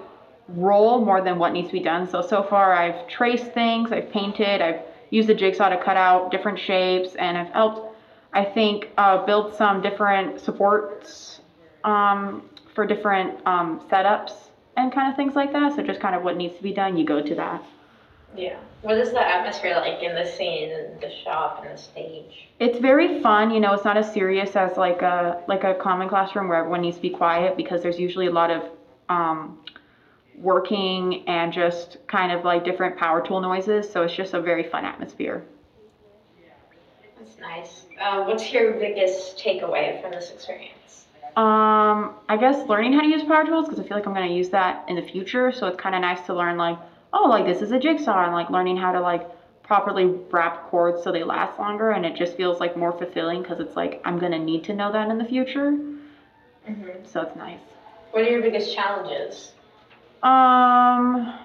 role 0.47 1.03
more 1.03 1.21
than 1.21 1.37
what 1.39 1.51
needs 1.53 1.67
to 1.67 1.73
be 1.73 1.79
done. 1.81 2.09
So, 2.09 2.21
so 2.21 2.43
far, 2.43 2.73
I've 2.73 3.07
traced 3.07 3.51
things, 3.53 3.91
I've 3.91 4.09
painted, 4.11 4.61
I've 4.61 4.79
used 5.15 5.29
the 5.29 5.33
jigsaw 5.33 5.69
to 5.69 5.77
cut 5.81 5.97
out 5.97 6.29
different 6.29 6.59
shapes, 6.59 7.15
and 7.15 7.37
I've 7.37 7.51
helped, 7.53 7.97
I 8.33 8.43
think, 8.43 8.89
uh, 8.97 9.25
build 9.25 9.55
some 9.55 9.81
different 9.81 10.41
supports 10.41 11.39
um, 11.83 12.49
for 12.73 12.85
different 12.85 13.39
um, 13.47 13.79
setups 13.89 14.33
and 14.75 14.91
kind 14.91 15.09
of 15.09 15.15
things 15.15 15.35
like 15.35 15.53
that. 15.53 15.75
So, 15.75 15.83
just 15.83 16.01
kind 16.01 16.15
of 16.15 16.23
what 16.23 16.35
needs 16.35 16.57
to 16.57 16.63
be 16.63 16.73
done, 16.73 16.97
you 16.97 17.05
go 17.05 17.21
to 17.21 17.35
that. 17.35 17.63
Yeah. 18.35 18.57
What 18.81 18.97
is 18.97 19.11
the 19.11 19.25
atmosphere 19.25 19.75
like 19.77 20.03
in 20.03 20.13
the 20.13 20.25
scene 20.25 20.69
and 20.71 21.01
the 21.01 21.09
shop 21.23 21.63
and 21.63 21.75
the 21.75 21.81
stage? 21.81 22.49
It's 22.59 22.77
very 22.79 23.21
fun, 23.21 23.49
you 23.51 23.59
know, 23.59 23.73
it's 23.73 23.85
not 23.85 23.97
as 23.97 24.11
serious 24.13 24.55
as 24.55 24.77
like 24.77 25.01
a 25.01 25.41
like 25.47 25.63
a 25.63 25.73
common 25.75 26.09
classroom 26.09 26.49
where 26.49 26.59
everyone 26.59 26.81
needs 26.81 26.97
to 26.97 27.01
be 27.01 27.09
quiet 27.09 27.55
because 27.55 27.81
there's 27.81 27.97
usually 27.97 28.27
a 28.27 28.31
lot 28.31 28.51
of 28.51 28.63
um, 29.09 29.57
working 30.37 31.27
and 31.27 31.51
just 31.51 31.97
kind 32.07 32.31
of 32.31 32.43
like 32.43 32.63
different 32.63 32.97
power 32.97 33.25
tool 33.25 33.41
noises, 33.41 33.91
so 33.91 34.03
it's 34.03 34.15
just 34.15 34.33
a 34.33 34.41
very 34.41 34.63
fun 34.63 34.85
atmosphere. 34.85 35.43
That's 37.17 37.37
nice. 37.39 37.85
Uh, 37.99 38.23
what's 38.25 38.51
your 38.51 38.73
biggest 38.73 39.37
takeaway 39.37 40.01
from 40.01 40.11
this 40.11 40.31
experience? 40.31 41.05
Um, 41.35 42.15
I 42.29 42.37
guess 42.39 42.67
learning 42.69 42.93
how 42.93 43.01
to 43.01 43.07
use 43.07 43.23
power 43.23 43.45
tools 43.45 43.65
because 43.67 43.79
I 43.79 43.87
feel 43.87 43.97
like 43.97 44.07
I'm 44.07 44.13
going 44.13 44.29
to 44.29 44.33
use 44.33 44.49
that 44.49 44.85
in 44.87 44.95
the 44.95 45.01
future, 45.01 45.51
so 45.51 45.67
it's 45.67 45.77
kind 45.77 45.95
of 45.95 46.01
nice 46.01 46.21
to 46.27 46.33
learn 46.33 46.57
like, 46.57 46.77
oh, 47.11 47.27
like 47.27 47.45
this 47.45 47.61
is 47.61 47.71
a 47.71 47.79
jigsaw 47.79 48.25
and 48.25 48.33
like 48.33 48.49
learning 48.49 48.77
how 48.77 48.91
to 48.91 49.01
like 49.01 49.27
properly 49.63 50.05
wrap 50.31 50.69
cords 50.69 51.03
so 51.03 51.11
they 51.11 51.23
last 51.23 51.57
longer 51.57 51.89
and 51.89 52.05
it 52.05 52.15
just 52.15 52.37
feels 52.37 52.59
like 52.59 52.77
more 52.77 52.91
fulfilling 52.91 53.41
because 53.41 53.59
it's 53.59 53.75
like 53.75 53.99
I'm 54.05 54.19
going 54.19 54.31
to 54.31 54.39
need 54.39 54.63
to 54.65 54.73
know 54.73 54.91
that 54.91 55.09
in 55.09 55.17
the 55.17 55.25
future. 55.25 55.71
Mm-hmm. 56.69 57.05
So 57.05 57.21
it's 57.21 57.35
nice. 57.35 57.59
What 58.11 58.23
are 58.23 58.29
your 58.29 58.41
biggest 58.41 58.73
challenges? 58.73 59.53
Um, 60.25 61.37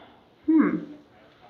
hmm. 0.47 0.79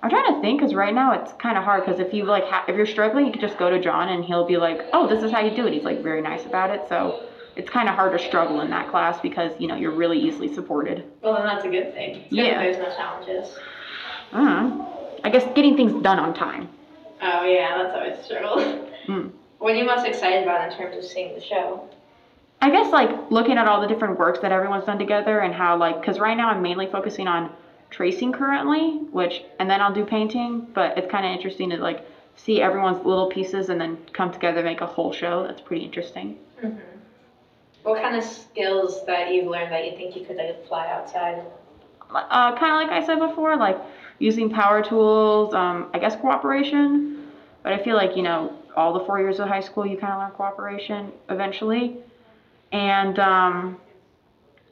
I'm 0.02 0.10
trying 0.10 0.34
to 0.34 0.40
think 0.40 0.60
because 0.60 0.75
right 0.75 0.92
now 0.92 1.12
it's 1.12 1.32
kind 1.34 1.56
of 1.56 1.62
hard 1.62 1.84
because 1.84 2.00
if 2.00 2.12
you 2.12 2.25
like 2.25 2.44
ha- 2.44 2.64
if 2.66 2.75
you're 2.75 2.87
struggling, 2.87 3.26
you 3.26 3.32
can 3.32 3.40
just 3.40 3.56
go 3.56 3.70
to 3.70 3.80
John 3.80 4.08
and 4.08 4.25
he'll 4.25 4.46
be 4.46 4.56
like, 4.56 4.80
"Oh, 4.92 5.06
this 5.06 5.22
is 5.22 5.30
how 5.30 5.40
you 5.40 5.54
do 5.54 5.66
it." 5.66 5.72
He's 5.72 5.84
like 5.84 6.02
very 6.02 6.22
nice 6.22 6.44
about 6.44 6.70
it, 6.70 6.88
so 6.88 7.22
it's 7.54 7.70
kind 7.70 7.88
of 7.88 7.94
hard 7.94 8.18
to 8.18 8.18
struggle 8.18 8.62
in 8.62 8.70
that 8.70 8.90
class 8.90 9.20
because 9.20 9.52
you 9.60 9.68
know 9.68 9.76
you're 9.76 9.92
really 9.92 10.18
easily 10.18 10.52
supported. 10.52 11.04
Well, 11.22 11.34
then 11.34 11.44
that's 11.44 11.64
a 11.64 11.68
good 11.68 11.94
thing. 11.94 12.16
It's 12.16 12.32
Yeah. 12.32 12.62
There's 12.62 12.78
no 12.78 12.90
challenges. 12.96 13.56
I. 14.32 14.87
I 15.22 15.30
guess 15.30 15.44
getting 15.54 15.76
things 15.76 16.02
done 16.02 16.18
on 16.18 16.34
time. 16.34 16.68
Oh 17.22 17.44
yeah, 17.44 17.82
that's 17.82 17.94
always 17.94 18.18
a 18.18 18.25
struggle. 18.25 18.88
Hmm. 19.06 19.28
What 19.60 19.75
are 19.75 19.76
you 19.76 19.84
most 19.84 20.06
excited 20.06 20.42
about 20.44 20.72
in 20.72 20.78
terms 20.78 20.96
of 20.96 21.04
seeing 21.04 21.34
the 21.34 21.40
show? 21.42 21.87
I 22.62 22.70
guess 22.70 22.92
like 22.92 23.30
looking 23.30 23.56
at 23.56 23.66
all 23.66 23.80
the 23.80 23.86
different 23.86 24.18
works 24.18 24.40
that 24.40 24.52
everyone's 24.52 24.84
done 24.84 24.98
together 24.98 25.40
and 25.40 25.54
how 25.54 25.76
like 25.76 26.00
because 26.00 26.18
right 26.18 26.36
now 26.36 26.50
I'm 26.50 26.62
mainly 26.62 26.86
focusing 26.86 27.26
on 27.26 27.50
tracing 27.90 28.32
currently, 28.32 28.98
which 29.10 29.42
and 29.58 29.70
then 29.70 29.80
I'll 29.80 29.94
do 29.94 30.04
painting, 30.04 30.66
but 30.74 30.96
it's 30.98 31.10
kind 31.10 31.24
of 31.24 31.32
interesting 31.32 31.70
to 31.70 31.78
like 31.78 32.04
see 32.36 32.60
everyone's 32.60 33.04
little 33.04 33.28
pieces 33.28 33.68
and 33.70 33.80
then 33.80 33.98
come 34.12 34.32
together 34.32 34.62
make 34.62 34.80
a 34.82 34.86
whole 34.86 35.12
show. 35.12 35.44
That's 35.46 35.60
pretty 35.60 35.84
interesting. 35.84 36.38
Mm-hmm. 36.62 36.78
What 37.82 38.02
kind 38.02 38.14
of 38.14 38.22
skills 38.22 39.06
that 39.06 39.32
you've 39.32 39.46
learned 39.46 39.72
that 39.72 39.86
you 39.86 39.96
think 39.96 40.14
you 40.14 40.24
could 40.24 40.36
like, 40.36 40.50
apply 40.50 40.88
outside? 40.88 41.42
Uh, 42.10 42.56
kind 42.58 42.72
of 42.72 42.88
like 42.88 42.90
I 42.90 43.06
said 43.06 43.18
before, 43.20 43.56
like 43.56 43.78
using 44.18 44.50
power 44.50 44.82
tools, 44.82 45.54
um, 45.54 45.88
I 45.94 45.98
guess 45.98 46.14
cooperation. 46.16 47.30
But 47.62 47.72
I 47.72 47.82
feel 47.82 47.96
like 47.96 48.16
you 48.16 48.22
know 48.22 48.52
all 48.76 48.92
the 48.92 49.04
four 49.04 49.18
years 49.18 49.40
of 49.40 49.48
high 49.48 49.60
school 49.60 49.86
you 49.86 49.96
kind 49.96 50.12
of 50.12 50.18
learn 50.20 50.30
cooperation 50.32 51.12
eventually, 51.30 51.96
and 52.72 53.18
um, 53.18 53.80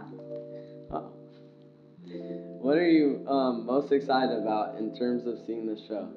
What 2.61 2.77
are 2.77 2.89
you 2.89 3.27
um, 3.27 3.65
most 3.65 3.91
excited 3.91 4.37
about 4.37 4.77
in 4.77 4.95
terms 4.95 5.27
of 5.27 5.39
seeing 5.47 5.67
the 5.67 5.81
show? 5.89 6.09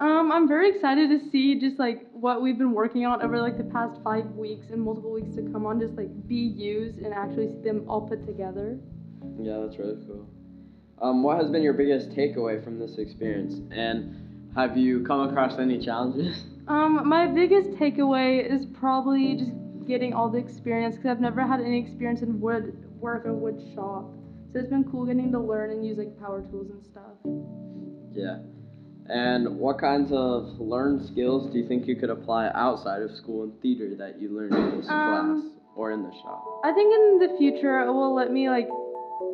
Um, 0.00 0.32
I'm 0.32 0.48
very 0.48 0.70
excited 0.70 1.10
to 1.10 1.30
see 1.30 1.60
just 1.60 1.78
like 1.78 2.06
what 2.12 2.40
we've 2.42 2.56
been 2.56 2.72
working 2.72 3.04
on 3.04 3.22
over 3.22 3.40
like 3.40 3.58
the 3.58 3.64
past 3.64 4.00
five 4.02 4.24
weeks 4.32 4.70
and 4.70 4.80
multiple 4.80 5.12
weeks 5.12 5.34
to 5.36 5.42
come 5.52 5.66
on, 5.66 5.78
just 5.78 5.94
like 5.94 6.08
be 6.26 6.36
used 6.36 6.98
and 6.98 7.12
actually 7.12 7.48
see 7.48 7.60
them 7.62 7.84
all 7.88 8.00
put 8.00 8.26
together. 8.26 8.78
Yeah, 9.38 9.58
that's 9.58 9.78
really 9.78 9.98
cool. 10.06 10.26
Um, 11.02 11.22
what 11.22 11.38
has 11.38 11.50
been 11.50 11.62
your 11.62 11.74
biggest 11.74 12.10
takeaway 12.10 12.62
from 12.62 12.78
this 12.78 12.98
experience? 12.98 13.60
And 13.70 14.50
have 14.56 14.76
you 14.76 15.04
come 15.04 15.28
across 15.28 15.58
any 15.58 15.78
challenges? 15.78 16.44
Um, 16.66 17.06
my 17.06 17.26
biggest 17.26 17.72
takeaway 17.72 18.50
is 18.50 18.64
probably 18.64 19.36
just 19.36 19.50
getting 19.86 20.14
all 20.14 20.30
the 20.30 20.38
experience 20.38 20.96
because 20.96 21.10
I've 21.10 21.20
never 21.20 21.46
had 21.46 21.60
any 21.60 21.78
experience 21.78 22.22
in 22.22 22.40
wood 22.40 22.74
work 22.98 23.26
or 23.26 23.32
wood 23.34 23.60
shop. 23.74 24.12
So 24.52 24.60
it's 24.60 24.68
been 24.68 24.84
cool 24.90 25.04
getting 25.06 25.32
to 25.32 25.40
learn 25.40 25.70
and 25.70 25.84
use 25.84 25.98
like 25.98 26.18
power 26.18 26.42
tools 26.42 26.68
and 26.70 26.82
stuff. 26.84 27.18
Yeah. 28.12 28.38
And 29.06 29.58
what 29.58 29.78
kinds 29.80 30.10
of 30.12 30.58
learned 30.58 31.06
skills 31.08 31.52
do 31.52 31.58
you 31.58 31.68
think 31.68 31.86
you 31.86 31.96
could 31.96 32.08
apply 32.10 32.50
outside 32.54 33.02
of 33.02 33.10
school 33.16 33.42
and 33.44 33.52
theater 33.60 33.94
that 33.98 34.20
you 34.20 34.30
learned 34.34 34.54
in 34.54 34.78
this 34.80 34.88
Um, 34.88 35.42
class 35.42 35.52
or 35.76 35.90
in 35.92 36.02
the 36.02 36.12
shop? 36.22 36.44
I 36.64 36.72
think 36.72 36.94
in 36.94 37.18
the 37.18 37.36
future 37.36 37.80
it 37.80 37.92
will 37.92 38.14
let 38.14 38.30
me 38.32 38.48
like 38.48 38.68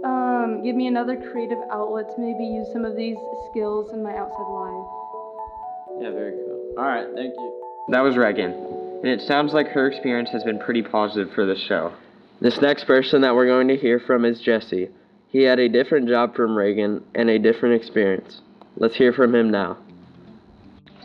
um, 0.04 0.62
give 0.64 0.74
me 0.74 0.86
another 0.88 1.16
creative 1.30 1.58
outlet 1.70 2.08
to 2.16 2.20
maybe 2.20 2.44
use 2.44 2.66
some 2.72 2.84
of 2.84 2.96
these 2.96 3.16
skills 3.50 3.92
in 3.92 4.02
my 4.02 4.16
outside 4.16 4.48
life. 4.50 4.86
Yeah, 6.00 6.10
very 6.10 6.32
cool. 6.32 6.74
All 6.78 6.84
right, 6.84 7.06
thank 7.14 7.34
you. 7.36 7.62
That 7.90 8.00
was 8.00 8.16
Reagan. 8.16 8.52
and 9.02 9.06
it 9.08 9.20
sounds 9.22 9.52
like 9.52 9.68
her 9.68 9.86
experience 9.88 10.30
has 10.30 10.42
been 10.44 10.58
pretty 10.58 10.82
positive 10.82 11.32
for 11.34 11.44
the 11.46 11.56
show. 11.68 11.92
This 12.40 12.60
next 12.62 12.84
person 12.84 13.20
that 13.20 13.34
we're 13.34 13.46
going 13.46 13.68
to 13.68 13.76
hear 13.76 14.00
from 14.00 14.24
is 14.24 14.40
Jesse. 14.40 14.88
He 15.28 15.42
had 15.42 15.58
a 15.58 15.68
different 15.68 16.08
job 16.08 16.34
from 16.34 16.56
Reagan 16.56 17.04
and 17.14 17.28
a 17.28 17.38
different 17.38 17.74
experience. 17.74 18.40
Let's 18.76 18.96
hear 18.96 19.12
from 19.12 19.34
him 19.34 19.50
now. 19.50 19.76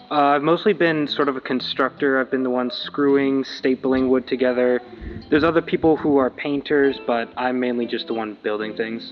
Uh, 0.09 0.13
I've 0.13 0.43
mostly 0.43 0.71
been 0.71 1.07
sort 1.07 1.27
of 1.27 1.35
a 1.35 1.41
constructor. 1.41 2.19
I've 2.19 2.31
been 2.31 2.43
the 2.43 2.49
one 2.49 2.71
screwing, 2.71 3.43
stapling 3.43 4.07
wood 4.07 4.27
together. 4.27 4.81
There's 5.29 5.43
other 5.43 5.61
people 5.61 5.97
who 5.97 6.17
are 6.17 6.29
painters, 6.29 6.97
but 7.05 7.27
I'm 7.35 7.59
mainly 7.59 7.85
just 7.85 8.07
the 8.07 8.13
one 8.13 8.37
building 8.41 8.77
things. 8.77 9.11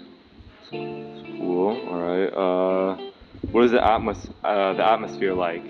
Cool. 0.70 1.88
All 1.90 2.02
right. 2.02 2.28
Uh, 2.28 3.12
what 3.52 3.66
is 3.66 3.72
the 3.72 3.80
atmos- 3.80 4.32
uh, 4.44 4.74
the 4.74 4.86
atmosphere 4.86 5.34
like? 5.34 5.62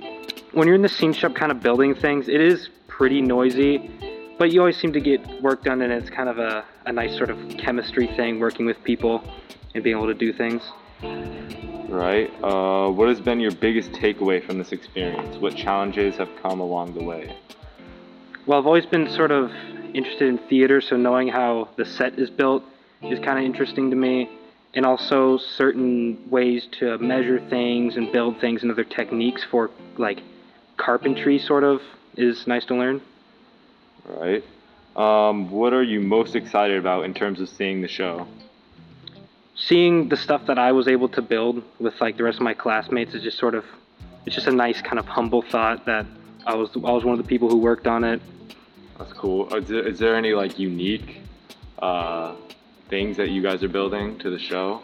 When 0.52 0.68
you're 0.68 0.76
in 0.76 0.84
the 0.84 0.90
scene 0.90 1.14
shop 1.14 1.34
kind 1.34 1.52
of 1.52 1.62
building 1.62 1.96
things, 1.96 2.30
it 2.30 2.42
is 2.42 2.70
pretty 2.88 3.22
noisy, 3.22 3.90
but 4.44 4.52
you 4.52 4.60
always 4.60 4.76
seem 4.76 4.92
to 4.92 5.00
get 5.00 5.26
work 5.42 5.64
done, 5.64 5.82
and 5.82 5.94
it's 5.94 6.10
kind 6.10 6.28
of 6.28 6.38
a, 6.38 6.66
a 6.86 6.92
nice 6.92 7.16
sort 7.16 7.30
of 7.30 7.38
chemistry 7.58 8.08
thing 8.08 8.42
working 8.42 8.66
with 8.66 8.76
people 8.84 9.24
and 9.74 9.82
being 9.86 9.96
able 9.96 10.08
to 10.08 10.14
do 10.14 10.34
things. 10.34 10.62
Right. 11.88 12.30
Uh, 12.44 12.92
what 12.92 13.08
has 13.08 13.22
been 13.22 13.40
your 13.40 13.54
biggest 13.54 13.94
takeaway 13.94 14.46
from 14.46 14.58
this 14.58 14.74
experience? 14.74 15.38
What 15.38 15.56
challenges 15.56 16.18
have 16.18 16.28
come 16.42 16.60
along 16.60 16.94
the 16.94 17.04
way? 17.06 17.34
Well, 18.46 18.60
I've 18.60 18.66
always 18.66 18.86
been 18.86 19.10
sort 19.10 19.32
of 19.32 19.50
interested 19.94 20.28
in 20.28 20.40
theater, 20.50 20.82
so 20.82 20.98
knowing 20.98 21.30
how 21.30 21.70
the 21.78 21.86
set 21.86 22.20
is 22.20 22.30
built 22.30 22.64
is 23.02 23.20
kind 23.20 23.40
of 23.40 23.46
interesting 23.46 23.92
to 23.92 23.96
me. 23.96 24.30
And 24.74 24.86
also 24.86 25.38
certain 25.38 26.30
ways 26.30 26.68
to 26.80 26.98
measure 26.98 27.40
things 27.50 27.96
and 27.96 28.12
build 28.12 28.42
things 28.42 28.62
and 28.62 28.70
other 28.74 28.84
techniques 28.84 29.46
for 29.50 29.72
like 29.98 30.20
carpentry 30.76 31.40
sort 31.40 31.64
of 31.64 31.80
is 32.18 32.46
nice 32.46 32.66
to 32.66 32.76
learn. 32.76 33.02
Right. 34.06 34.44
Um, 34.96 35.50
what 35.50 35.74
are 35.74 35.84
you 35.84 36.00
most 36.00 36.36
excited 36.36 36.78
about 36.78 37.06
in 37.06 37.14
terms 37.14 37.42
of 37.42 37.50
seeing 37.50 37.82
the 37.82 37.88
show? 37.88 38.28
Seeing 39.56 40.10
the 40.10 40.18
stuff 40.18 40.46
that 40.48 40.60
I 40.60 40.72
was 40.72 40.88
able 40.88 41.10
to 41.10 41.22
build 41.22 41.64
with 41.80 42.00
like 42.02 42.18
the 42.18 42.24
rest 42.24 42.38
of 42.38 42.44
my 42.44 42.54
classmates 42.54 43.14
is 43.14 43.24
just 43.24 43.38
sort 43.38 43.56
of 43.56 43.66
it's 44.26 44.36
just 44.36 44.48
a 44.48 44.52
nice 44.52 44.82
kind 44.82 45.00
of 45.00 45.06
humble 45.06 45.42
thought 45.42 45.86
that 45.86 46.06
I 46.46 46.56
was 46.56 46.70
I 46.76 46.92
was 46.92 47.04
one 47.04 47.18
of 47.18 47.24
the 47.24 47.28
people 47.28 47.50
who 47.50 47.58
worked 47.58 47.88
on 47.88 48.04
it. 48.04 48.22
That's 48.98 49.14
cool. 49.14 49.54
Is 49.56 49.68
there, 49.68 49.88
is 49.88 50.00
there 50.00 50.16
any 50.16 50.34
like 50.34 50.60
unique 50.60 51.22
uh, 51.80 52.36
things 52.90 53.18
that 53.18 53.30
you 53.30 53.42
guys 53.42 53.64
are 53.64 53.70
building 53.70 54.20
to 54.20 54.30
the 54.30 54.40
show? 54.40 54.82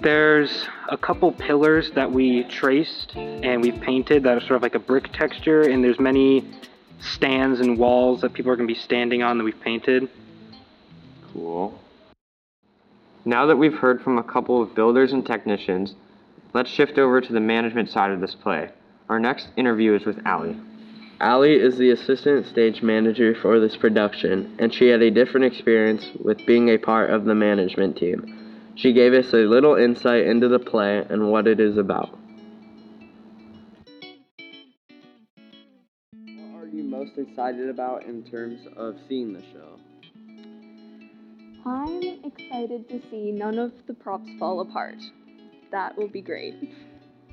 There's 0.00 0.66
a 0.88 0.96
couple 0.96 1.32
pillars 1.32 1.90
that 1.92 2.10
we 2.10 2.44
traced 2.44 3.16
and 3.16 3.62
we've 3.62 3.80
painted 3.80 4.22
that 4.24 4.36
are 4.36 4.40
sort 4.40 4.52
of 4.52 4.62
like 4.62 4.74
a 4.74 4.80
brick 4.80 5.12
texture, 5.12 5.62
and 5.62 5.82
there's 5.82 5.98
many 5.98 6.44
stands 7.00 7.60
and 7.60 7.78
walls 7.78 8.20
that 8.20 8.32
people 8.32 8.50
are 8.50 8.56
going 8.56 8.68
to 8.68 8.74
be 8.74 8.78
standing 8.78 9.22
on 9.22 9.38
that 9.38 9.44
we've 9.44 9.60
painted. 9.60 10.08
Cool. 11.32 11.78
Now 13.24 13.46
that 13.46 13.56
we've 13.56 13.74
heard 13.74 14.02
from 14.02 14.18
a 14.18 14.22
couple 14.22 14.62
of 14.62 14.74
builders 14.74 15.12
and 15.12 15.26
technicians, 15.26 15.94
let's 16.54 16.70
shift 16.70 16.98
over 16.98 17.20
to 17.20 17.32
the 17.32 17.40
management 17.40 17.90
side 17.90 18.10
of 18.12 18.20
this 18.20 18.34
play. 18.34 18.70
Our 19.08 19.18
next 19.18 19.48
interview 19.56 19.94
is 19.94 20.04
with 20.04 20.24
Allie. 20.24 20.56
Allie 21.20 21.54
is 21.54 21.78
the 21.78 21.90
assistant 21.90 22.46
stage 22.46 22.82
manager 22.82 23.34
for 23.34 23.58
this 23.58 23.76
production, 23.76 24.54
and 24.58 24.72
she 24.72 24.88
had 24.88 25.00
a 25.00 25.10
different 25.10 25.46
experience 25.46 26.10
with 26.22 26.44
being 26.46 26.68
a 26.68 26.78
part 26.78 27.10
of 27.10 27.24
the 27.24 27.34
management 27.34 27.96
team. 27.96 28.72
She 28.74 28.92
gave 28.92 29.14
us 29.14 29.32
a 29.32 29.38
little 29.38 29.76
insight 29.76 30.26
into 30.26 30.48
the 30.48 30.58
play 30.58 31.04
and 31.08 31.30
what 31.30 31.46
it 31.46 31.58
is 31.58 31.78
about. 31.78 32.16
Most 37.16 37.28
excited 37.28 37.68
about 37.68 38.04
in 38.04 38.22
terms 38.24 38.60
of 38.76 38.96
seeing 39.08 39.32
the 39.32 39.42
show? 39.52 39.78
I'm 41.64 42.24
excited 42.24 42.88
to 42.88 43.00
see 43.10 43.32
none 43.32 43.58
of 43.58 43.72
the 43.86 43.94
props 43.94 44.28
fall 44.38 44.60
apart. 44.60 44.96
That 45.72 45.96
will 45.96 46.08
be 46.08 46.20
great. 46.20 46.54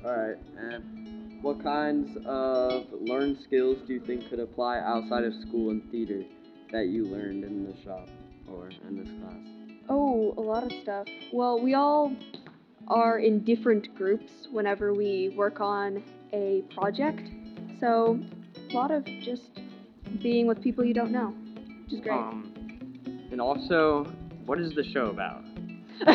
Alright, 0.04 0.36
and 0.58 1.42
what 1.42 1.62
kinds 1.62 2.16
of 2.26 2.86
learned 3.00 3.38
skills 3.44 3.78
do 3.86 3.94
you 3.94 4.00
think 4.00 4.28
could 4.28 4.40
apply 4.40 4.78
outside 4.78 5.24
of 5.24 5.32
school 5.46 5.70
and 5.70 5.88
theater 5.90 6.24
that 6.72 6.88
you 6.88 7.04
learned 7.06 7.44
in 7.44 7.64
the 7.64 7.74
shop 7.84 8.08
or 8.50 8.70
in 8.88 8.96
this 8.96 9.08
class? 9.20 9.36
Oh, 9.88 10.34
a 10.36 10.40
lot 10.40 10.64
of 10.64 10.72
stuff. 10.82 11.06
Well, 11.32 11.60
we 11.62 11.74
all 11.74 12.12
are 12.88 13.18
in 13.18 13.44
different 13.44 13.94
groups 13.94 14.48
whenever 14.50 14.92
we 14.92 15.32
work 15.36 15.60
on 15.60 16.02
a 16.32 16.62
project. 16.74 17.28
So, 17.80 18.18
a 18.70 18.74
lot 18.74 18.90
of 18.90 19.04
just 19.04 19.50
being 20.22 20.46
with 20.46 20.62
people 20.62 20.84
you 20.84 20.94
don't 20.94 21.12
know, 21.12 21.34
which 21.84 21.94
is 21.94 22.00
great. 22.00 22.16
Um, 22.16 22.52
and 23.30 23.40
also, 23.40 24.06
what 24.46 24.60
is 24.60 24.74
the 24.74 24.84
show 24.84 25.06
about? 25.06 25.42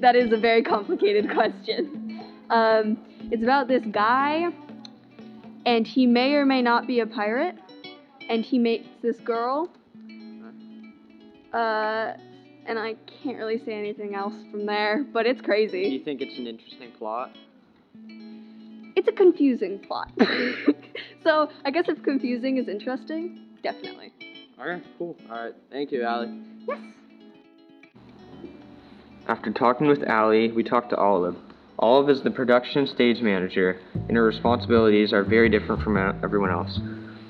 that 0.00 0.16
is 0.16 0.32
a 0.32 0.36
very 0.36 0.62
complicated 0.62 1.30
question. 1.32 2.20
Um, 2.50 2.98
it's 3.30 3.42
about 3.42 3.68
this 3.68 3.82
guy, 3.90 4.48
and 5.66 5.86
he 5.86 6.06
may 6.06 6.34
or 6.34 6.46
may 6.46 6.62
not 6.62 6.86
be 6.86 7.00
a 7.00 7.06
pirate, 7.06 7.56
and 8.28 8.44
he 8.44 8.58
meets 8.58 8.88
this 9.02 9.18
girl. 9.20 9.70
Uh, 11.52 12.12
and 12.66 12.78
I 12.78 12.94
can't 13.22 13.38
really 13.38 13.62
say 13.64 13.72
anything 13.72 14.14
else 14.14 14.34
from 14.50 14.66
there, 14.66 15.04
but 15.12 15.26
it's 15.26 15.40
crazy. 15.40 15.78
Do 15.78 15.82
crazy. 15.84 15.96
you 15.96 16.04
think 16.04 16.20
it's 16.20 16.38
an 16.38 16.46
interesting 16.46 16.92
plot? 16.98 17.30
It's 18.94 19.08
a 19.08 19.12
confusing 19.12 19.78
plot. 19.78 20.10
so 21.28 21.50
I 21.62 21.70
guess 21.70 21.84
if 21.88 22.02
confusing 22.02 22.56
is 22.56 22.68
interesting, 22.68 23.48
definitely. 23.62 24.14
Okay, 24.58 24.82
cool. 24.96 25.14
Alright, 25.30 25.54
thank 25.70 25.92
you, 25.92 26.02
Allie. 26.02 26.40
Yes. 26.66 26.78
After 29.26 29.52
talking 29.52 29.88
with 29.88 30.02
Allie, 30.04 30.50
we 30.52 30.62
talked 30.62 30.88
to 30.88 30.96
Olive. 30.96 31.36
Olive 31.78 32.08
is 32.08 32.22
the 32.22 32.30
production 32.30 32.86
stage 32.86 33.20
manager, 33.20 33.78
and 33.92 34.16
her 34.16 34.24
responsibilities 34.24 35.12
are 35.12 35.22
very 35.22 35.50
different 35.50 35.82
from 35.82 35.98
everyone 36.24 36.50
else. 36.50 36.80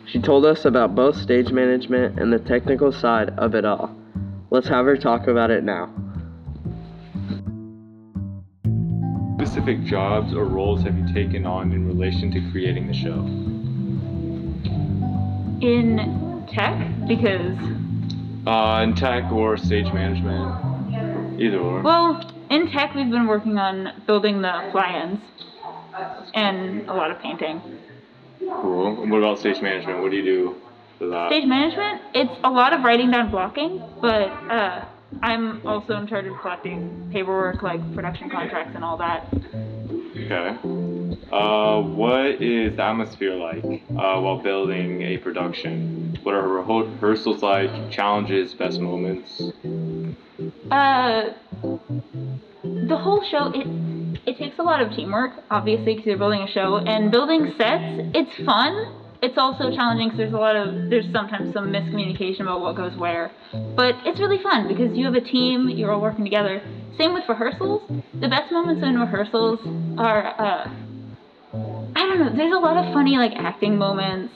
She 0.07 0.23
told 0.23 0.47
us 0.47 0.65
about 0.65 0.95
both 0.95 1.17
stage 1.17 1.51
management 1.51 2.21
and 2.21 2.33
the 2.33 2.39
technical 2.39 2.93
side 2.93 3.31
of 3.31 3.57
it 3.57 3.65
all. 3.65 3.97
Let's 4.51 4.69
have 4.69 4.87
her 4.87 4.97
talk 4.97 5.27
about 5.27 5.51
it 5.51 5.65
now. 5.65 5.93
Specific 9.41 9.83
jobs 9.83 10.33
or 10.35 10.45
roles 10.45 10.85
have 10.85 10.97
you 10.97 11.13
taken 11.13 11.45
on 11.45 11.73
in 11.73 11.85
relation 11.85 12.31
to 12.31 12.51
creating 12.53 12.87
the 12.87 12.95
show? 12.95 13.48
In 15.61 16.47
tech, 16.53 16.79
because 17.09 17.57
Uh, 18.47 18.81
in 18.83 18.95
tech 18.95 19.31
or 19.33 19.57
stage 19.57 19.93
management, 19.93 21.41
either 21.41 21.59
or. 21.59 21.83
well, 21.83 22.21
in 22.49 22.71
tech 22.71 22.95
we've 22.95 23.11
been 23.11 23.27
working 23.27 23.59
on 23.59 23.93
building 24.07 24.41
the 24.41 24.69
fly-ins 24.71 25.19
and 26.35 26.89
a 26.89 26.95
lot 26.95 27.11
of 27.11 27.19
painting. 27.21 27.61
Cool. 28.41 29.03
And 29.03 29.11
what 29.11 29.19
about 29.19 29.39
stage 29.41 29.61
management? 29.61 30.01
What 30.01 30.11
do 30.13 30.17
you 30.17 30.25
do 30.25 30.55
for 30.99 31.09
that? 31.09 31.29
Stage 31.31 31.47
management, 31.47 32.03
it's 32.15 32.33
a 32.45 32.51
lot 32.51 32.73
of 32.73 32.83
writing 32.85 33.11
down 33.11 33.31
blocking, 33.31 33.83
but 34.01 34.29
uh, 34.29 34.85
I'm 35.23 35.67
also 35.67 35.97
in 35.97 36.07
charge 36.07 36.27
of 36.27 36.39
collecting 36.41 37.11
paperwork 37.13 37.63
like 37.63 37.81
production 37.95 38.31
contracts 38.31 38.75
and 38.77 38.85
all 38.85 38.97
that. 38.99 39.27
Okay. 40.17 40.57
Uh, 41.33 41.83
what 41.83 42.43
is 42.43 42.77
the 42.77 42.83
atmosphere 42.83 43.35
like 43.35 43.63
uh, 43.65 44.19
while 44.21 44.43
building 44.43 45.03
a 45.03 45.19
production? 45.19 46.17
What 46.23 46.35
are 46.35 46.49
rehearsals 46.49 47.43
like? 47.43 47.91
Challenges, 47.91 48.55
best 48.55 48.81
moments? 48.81 49.41
Uh, 50.71 51.23
the 52.63 52.97
whole 52.97 53.23
show 53.31 53.53
it 53.55 53.67
it 54.27 54.39
takes 54.39 54.59
a 54.59 54.63
lot 54.63 54.81
of 54.81 54.93
teamwork, 54.93 55.33
obviously, 55.51 55.95
because 55.95 56.07
you're 56.07 56.19
building 56.19 56.43
a 56.43 56.51
show 56.51 56.77
and 56.79 57.11
building 57.11 57.53
sets. 57.59 58.11
It's 58.15 58.47
fun. 58.47 58.95
It's 59.21 59.37
also 59.37 59.75
challenging 59.75 60.09
because 60.09 60.19
there's 60.19 60.33
a 60.33 60.37
lot 60.37 60.57
of 60.57 60.91
there's 60.91 61.11
sometimes 61.13 61.53
some 61.53 61.73
miscommunication 61.73 62.43
about 62.43 62.61
what 62.61 62.77
goes 62.77 62.97
where, 62.97 63.33
but 63.77 63.97
it's 64.07 64.21
really 64.21 64.43
fun 64.43 64.69
because 64.69 64.97
you 64.97 65.05
have 65.05 65.15
a 65.15 65.21
team. 65.21 65.69
You're 65.69 65.93
all 65.93 66.01
working 66.01 66.25
together. 66.25 66.63
Same 66.97 67.13
with 67.13 67.25
rehearsals. 67.29 67.83
The 68.15 68.29
best 68.29 68.51
moments 68.51 68.83
in 68.83 68.99
rehearsals 68.99 69.61
are 69.99 70.41
uh, 70.41 70.88
I 71.95 72.07
don't 72.07 72.19
know. 72.21 72.37
There's 72.37 72.53
a 72.53 72.59
lot 72.59 72.77
of 72.77 72.93
funny 72.93 73.17
like 73.17 73.33
acting 73.37 73.77
moments, 73.77 74.35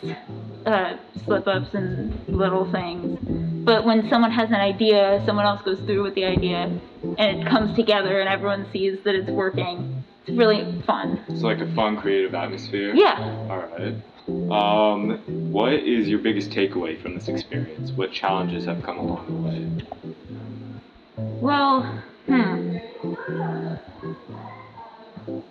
uh, 0.66 0.96
slip 1.24 1.46
ups 1.46 1.74
and 1.74 2.28
little 2.28 2.70
things. 2.70 3.18
But 3.64 3.84
when 3.84 4.08
someone 4.08 4.32
has 4.32 4.48
an 4.48 4.56
idea, 4.56 5.22
someone 5.24 5.46
else 5.46 5.62
goes 5.62 5.78
through 5.80 6.02
with 6.02 6.14
the 6.14 6.24
idea, 6.24 6.78
and 7.18 7.40
it 7.40 7.46
comes 7.46 7.76
together, 7.76 8.20
and 8.20 8.28
everyone 8.28 8.66
sees 8.72 8.98
that 9.04 9.14
it's 9.14 9.30
working. 9.30 10.04
It's 10.26 10.36
really 10.36 10.82
fun. 10.82 11.20
It's 11.28 11.42
like 11.42 11.60
a 11.60 11.72
fun, 11.74 11.96
creative 11.96 12.34
atmosphere. 12.34 12.94
Yeah. 12.94 13.46
All 13.50 13.58
right. 13.58 13.94
Um, 14.28 15.18
what 15.52 15.72
is 15.72 16.08
your 16.08 16.20
biggest 16.20 16.50
takeaway 16.50 17.00
from 17.00 17.14
this 17.14 17.28
experience? 17.28 17.90
What 17.92 18.12
challenges 18.12 18.64
have 18.66 18.82
come 18.82 18.98
along 18.98 19.26
the 19.26 19.48
way? 19.48 19.68
Well, 21.40 21.82
hmm. 22.26 22.78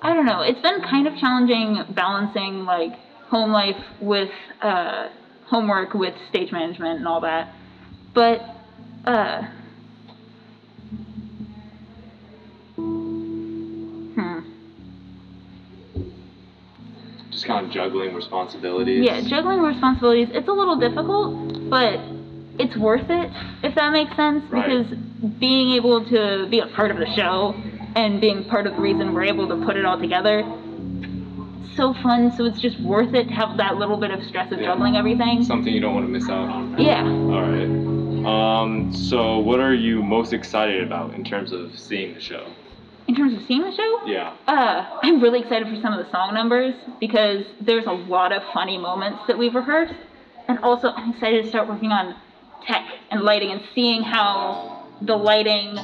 I 0.02 0.14
don't 0.14 0.26
know. 0.26 0.42
It's 0.42 0.62
been 0.62 0.82
kind 0.82 1.08
of 1.08 1.16
challenging 1.18 1.84
balancing 1.94 2.66
like 2.66 2.94
home 3.30 3.52
life 3.52 3.78
with 4.00 4.32
uh, 4.62 5.10
homework 5.46 5.94
with 5.94 6.16
stage 6.30 6.52
management 6.52 7.00
and 7.00 7.08
all 7.08 7.22
that. 7.22 7.54
But 8.16 8.42
uh, 9.06 9.44
hmm. 12.76 14.40
Just 17.30 17.46
kind 17.46 17.68
of 17.68 17.72
juggling 17.72 18.16
responsibilities. 18.16 19.04
Yeah, 19.06 19.22
juggling 19.22 19.60
responsibilities, 19.62 20.30
it's 20.32 20.48
a 20.48 20.52
little 20.52 20.78
difficult, 20.78 21.70
but 21.70 22.00
it's 22.60 22.76
worth 22.76 23.10
it, 23.10 23.32
if 23.64 23.76
that 23.76 23.92
makes 23.92 24.16
sense. 24.16 24.44
Right. 24.52 24.68
Because 24.68 24.98
being 25.40 25.74
able 25.74 26.04
to 26.10 26.48
be 26.50 26.60
a 26.60 26.68
part 26.68 26.90
of 26.90 26.98
the 26.98 27.08
show 27.16 27.56
and 27.96 28.22
being 28.22 28.44
part 28.46 28.68
of 28.68 28.76
the 28.76 28.82
reason 28.82 29.14
we're 29.14 29.24
able 29.24 29.48
to 29.48 29.66
put 29.66 29.76
it 29.78 29.86
all 29.86 30.00
together, 30.00 30.44
so 31.76 31.94
fun. 32.02 32.32
So 32.36 32.46
it's 32.46 32.60
just 32.60 32.80
worth 32.82 33.14
it 33.14 33.26
to 33.30 33.34
have 33.34 33.58
that 33.58 33.78
little 33.78 33.98
bit 33.98 34.12
of 34.12 34.24
stress 34.24 34.52
of 34.52 34.60
Yeah. 34.60 34.68
juggling 34.68 34.96
everything. 34.98 35.44
Something 35.44 35.74
you 35.74 35.80
don't 35.80 35.94
want 35.94 36.06
to 36.06 36.12
miss 36.12 36.30
out 36.30 36.50
on. 36.50 36.76
Yeah. 36.78 37.04
All 37.04 37.42
right. 37.42 37.92
Um, 38.26 38.94
so 38.94 39.40
what 39.40 39.60
are 39.60 39.74
you 39.74 40.04
most 40.04 40.32
excited 40.34 40.84
about 40.84 41.14
in 41.14 41.24
terms 41.24 41.52
of 41.52 41.78
seeing 41.78 42.14
the 42.14 42.22
show? 42.22 42.44
In 43.08 43.16
terms 43.16 43.34
of 43.34 43.42
seeing 43.44 43.62
the 43.62 43.72
show, 43.72 44.00
Yeah. 44.06 44.32
Uh, 44.48 44.86
I'm 45.02 45.20
really 45.22 45.40
excited 45.40 45.68
for 45.68 45.76
some 45.82 45.92
of 45.94 46.06
the 46.06 46.12
song 46.12 46.34
numbers 46.34 46.76
because 47.00 47.46
there's 47.60 47.86
a 47.88 47.92
lot 47.92 48.32
of 48.32 48.44
funny 48.54 48.78
moments 48.78 49.20
that 49.28 49.38
we've 49.38 49.56
rehearsed. 49.56 49.94
And 50.48 50.60
also, 50.60 50.90
I'm 50.90 51.12
excited 51.12 51.44
to 51.44 51.50
start 51.50 51.68
working 51.68 51.92
on 51.92 52.16
tech 52.66 52.86
and 53.10 53.22
lighting 53.24 53.52
and 53.52 53.62
seeing 53.74 54.04
how 54.04 54.84
the 55.02 55.16
lighting 55.16 55.80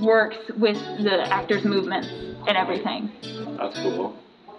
works 0.00 0.36
with 0.56 0.76
the 1.02 1.22
actors' 1.32 1.64
movements 1.64 2.08
and 2.46 2.56
everything. 2.56 3.10
That's 3.58 3.78
cool. 3.78 4.16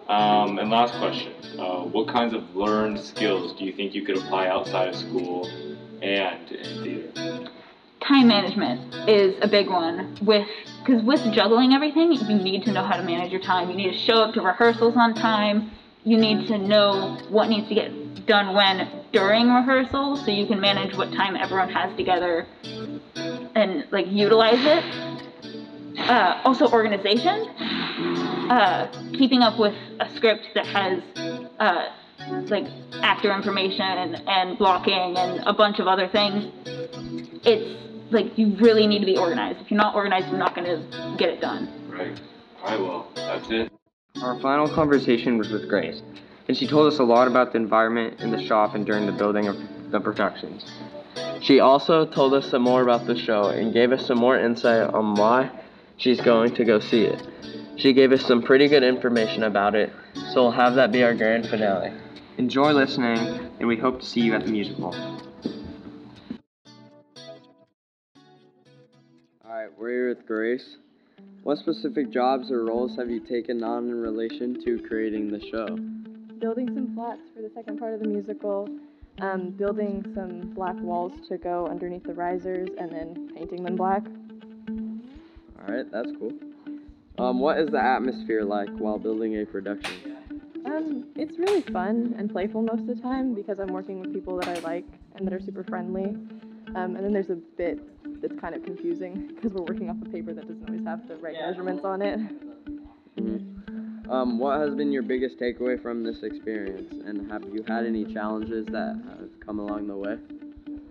Um, 0.07 0.59
and 0.59 0.69
last 0.69 0.93
question. 0.95 1.33
Uh, 1.57 1.83
what 1.83 2.07
kinds 2.07 2.33
of 2.33 2.55
learned 2.55 2.99
skills 2.99 3.53
do 3.57 3.65
you 3.65 3.73
think 3.73 3.93
you 3.93 4.03
could 4.03 4.17
apply 4.17 4.47
outside 4.47 4.89
of 4.89 4.95
school 4.95 5.47
and 6.01 6.51
in 6.51 6.83
theater? 6.83 7.49
Time 8.01 8.27
management 8.27 8.93
is 9.07 9.35
a 9.41 9.47
big 9.47 9.69
one 9.69 10.17
with 10.21 10.47
because 10.83 11.03
with 11.03 11.21
juggling 11.31 11.73
everything, 11.73 12.11
you 12.11 12.35
need 12.35 12.63
to 12.63 12.71
know 12.71 12.83
how 12.83 12.97
to 12.97 13.03
manage 13.03 13.31
your 13.31 13.41
time. 13.41 13.69
You 13.69 13.75
need 13.75 13.91
to 13.91 13.97
show 13.97 14.23
up 14.23 14.33
to 14.33 14.41
rehearsals 14.41 14.95
on 14.97 15.13
time. 15.13 15.71
You 16.03 16.17
need 16.17 16.47
to 16.47 16.57
know 16.57 17.19
what 17.29 17.49
needs 17.49 17.69
to 17.69 17.75
get 17.75 18.25
done 18.25 18.55
when 18.55 18.89
during 19.13 19.49
rehearsal 19.49 20.17
so 20.17 20.31
you 20.31 20.47
can 20.47 20.59
manage 20.59 20.95
what 20.97 21.11
time 21.13 21.35
everyone 21.35 21.69
has 21.69 21.95
together 21.95 22.47
and 23.61 23.85
like 23.91 24.07
utilize 24.07 24.59
it. 24.59 25.99
Uh, 25.99 26.41
also 26.43 26.67
organization. 26.69 27.47
Uh, 28.49 28.91
keeping 29.13 29.41
up 29.41 29.57
with 29.59 29.75
a 29.99 30.09
script 30.15 30.45
that 30.55 30.65
has 30.65 31.01
uh, 31.59 31.89
like 32.49 32.65
actor 33.01 33.33
information 33.33 34.15
and 34.27 34.57
blocking 34.57 35.15
and 35.17 35.41
a 35.45 35.53
bunch 35.53 35.79
of 35.79 35.87
other 35.87 36.07
things. 36.07 36.51
It's 37.45 37.79
like 38.11 38.37
you 38.37 38.55
really 38.57 38.87
need 38.87 38.99
to 38.99 39.05
be 39.05 39.17
organized. 39.17 39.59
If 39.61 39.71
you're 39.71 39.77
not 39.77 39.95
organized, 39.95 40.27
you're 40.27 40.37
not 40.37 40.55
going 40.55 40.67
to 40.67 41.15
get 41.17 41.29
it 41.29 41.41
done. 41.41 41.69
Right. 41.89 42.19
All 42.61 42.69
right, 42.69 42.79
well, 42.79 43.11
that's 43.15 43.49
it. 43.49 43.71
Our 44.21 44.39
final 44.41 44.67
conversation 44.67 45.37
was 45.37 45.49
with 45.49 45.69
Grace, 45.69 46.01
and 46.47 46.57
she 46.57 46.67
told 46.67 46.91
us 46.91 46.99
a 46.99 47.03
lot 47.03 47.27
about 47.27 47.53
the 47.53 47.57
environment 47.57 48.19
in 48.19 48.31
the 48.31 48.45
shop 48.45 48.75
and 48.75 48.85
during 48.85 49.05
the 49.05 49.11
building 49.13 49.47
of 49.47 49.55
the 49.91 49.99
productions. 49.99 50.65
She 51.41 51.59
also 51.59 52.05
told 52.05 52.33
us 52.33 52.49
some 52.49 52.61
more 52.61 52.81
about 52.81 53.05
the 53.05 53.17
show 53.17 53.49
and 53.49 53.73
gave 53.73 53.91
us 53.91 54.05
some 54.05 54.17
more 54.17 54.37
insight 54.37 54.93
on 54.93 55.15
why 55.15 55.49
she's 55.97 56.21
going 56.21 56.53
to 56.55 56.63
go 56.63 56.79
see 56.79 57.03
it. 57.03 57.27
She 57.77 57.93
gave 57.93 58.11
us 58.11 58.25
some 58.25 58.41
pretty 58.41 58.67
good 58.67 58.83
information 58.83 59.43
about 59.43 59.75
it, 59.75 59.91
so 60.33 60.43
we'll 60.43 60.51
have 60.51 60.75
that 60.75 60.91
be 60.91 61.03
our 61.03 61.13
grand 61.13 61.47
finale. 61.47 61.93
Enjoy 62.37 62.71
listening, 62.71 63.17
and 63.59 63.67
we 63.67 63.77
hope 63.77 63.99
to 63.99 64.05
see 64.05 64.21
you 64.21 64.33
at 64.33 64.45
the 64.45 64.51
musical. 64.51 64.95
Alright, 69.45 69.69
we're 69.77 69.89
here 69.89 70.09
with 70.09 70.25
Grace. 70.25 70.77
What 71.43 71.57
specific 71.57 72.11
jobs 72.11 72.51
or 72.51 72.63
roles 72.65 72.95
have 72.97 73.09
you 73.09 73.19
taken 73.19 73.63
on 73.63 73.89
in 73.89 73.95
relation 73.95 74.63
to 74.63 74.79
creating 74.87 75.31
the 75.31 75.39
show? 75.39 75.77
building 76.41 76.67
some 76.73 76.95
flats 76.95 77.21
for 77.35 77.43
the 77.43 77.51
second 77.53 77.77
part 77.77 77.93
of 77.93 77.99
the 77.99 78.07
musical, 78.07 78.67
um, 79.21 79.51
building 79.51 80.03
some 80.15 80.51
black 80.53 80.75
walls 80.79 81.13
to 81.29 81.37
go 81.37 81.67
underneath 81.67 82.03
the 82.03 82.13
risers, 82.13 82.69
and 82.77 82.91
then 82.91 83.29
painting 83.35 83.63
them 83.63 83.75
black. 83.75 84.03
Alright, 85.59 85.91
that's 85.91 86.09
cool. 86.19 86.31
Um, 87.17 87.39
what 87.39 87.59
is 87.59 87.69
the 87.69 87.81
atmosphere 87.81 88.43
like 88.43 88.69
while 88.77 88.97
building 88.97 89.39
a 89.39 89.45
production? 89.45 90.17
Um, 90.65 91.05
it's 91.15 91.37
really 91.37 91.61
fun 91.61 92.15
and 92.17 92.31
playful 92.31 92.61
most 92.61 92.81
of 92.81 92.87
the 92.87 92.95
time 92.95 93.33
because 93.33 93.59
I'm 93.59 93.73
working 93.73 93.99
with 93.99 94.13
people 94.13 94.37
that 94.39 94.47
I 94.47 94.59
like 94.61 94.85
and 95.15 95.27
that 95.27 95.33
are 95.33 95.39
super 95.39 95.63
friendly. 95.63 96.15
Um, 96.75 96.95
and 96.95 96.97
then 96.97 97.11
there's 97.11 97.29
a 97.29 97.35
bit 97.35 97.79
that's 98.21 98.39
kind 98.39 98.55
of 98.55 98.63
confusing 98.63 99.31
because 99.35 99.51
we're 99.53 99.65
working 99.65 99.89
off 99.89 99.97
a 100.01 100.09
paper 100.09 100.33
that 100.33 100.47
doesn't 100.47 100.67
always 100.67 100.85
have 100.85 101.07
the 101.07 101.15
right 101.17 101.33
measurements 101.33 101.83
on 101.83 102.01
it. 102.01 102.19
Um, 104.11 104.39
what 104.39 104.59
has 104.59 104.75
been 104.75 104.91
your 104.91 105.03
biggest 105.03 105.39
takeaway 105.39 105.81
from 105.81 106.03
this 106.03 106.17
experience, 106.21 106.93
and 107.05 107.31
have 107.31 107.43
you 107.45 107.63
had 107.65 107.85
any 107.85 108.03
challenges 108.03 108.65
that 108.67 109.01
have 109.07 109.29
come 109.39 109.57
along 109.57 109.87
the 109.87 109.95
way? 109.95 110.17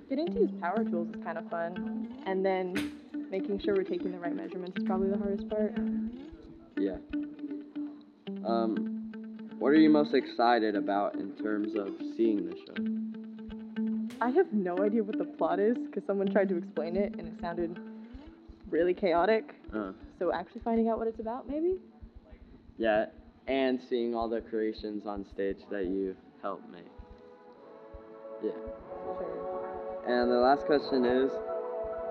Getting 0.08 0.26
to 0.28 0.40
use 0.40 0.50
power 0.58 0.82
tools 0.84 1.08
is 1.14 1.22
kind 1.22 1.36
of 1.36 1.48
fun, 1.50 2.08
and 2.24 2.42
then 2.42 2.92
making 3.30 3.60
sure 3.60 3.74
we're 3.76 3.82
taking 3.82 4.10
the 4.12 4.18
right 4.18 4.34
measurements 4.34 4.78
is 4.78 4.84
probably 4.84 5.10
the 5.10 5.18
hardest 5.18 5.50
part. 5.50 5.76
Yeah. 6.78 6.96
Um, 8.46 9.12
what 9.58 9.68
are 9.68 9.74
you 9.74 9.90
most 9.90 10.14
excited 10.14 10.74
about 10.74 11.16
in 11.16 11.32
terms 11.32 11.74
of 11.76 11.90
seeing 12.16 12.46
the 12.46 12.56
show? 12.56 14.16
I 14.22 14.30
have 14.30 14.50
no 14.50 14.78
idea 14.78 15.02
what 15.02 15.18
the 15.18 15.26
plot 15.26 15.60
is 15.60 15.76
because 15.76 16.04
someone 16.06 16.32
tried 16.32 16.48
to 16.48 16.56
explain 16.56 16.96
it 16.96 17.14
and 17.18 17.28
it 17.28 17.34
sounded 17.38 17.78
really 18.70 18.94
chaotic. 18.94 19.54
Uh, 19.74 19.92
So 20.18 20.32
actually 20.32 20.62
finding 20.62 20.88
out 20.88 20.98
what 20.98 21.06
it's 21.06 21.20
about, 21.20 21.46
maybe? 21.46 21.76
Yeah, 22.80 23.06
and 23.46 23.78
seeing 23.90 24.14
all 24.14 24.26
the 24.26 24.40
creations 24.40 25.04
on 25.04 25.26
stage 25.26 25.58
that 25.70 25.84
you 25.84 26.16
helped 26.40 26.68
make. 26.72 26.80
Yeah. 28.42 28.52
And 30.06 30.30
the 30.30 30.38
last 30.38 30.64
question 30.64 31.04
is, 31.04 31.30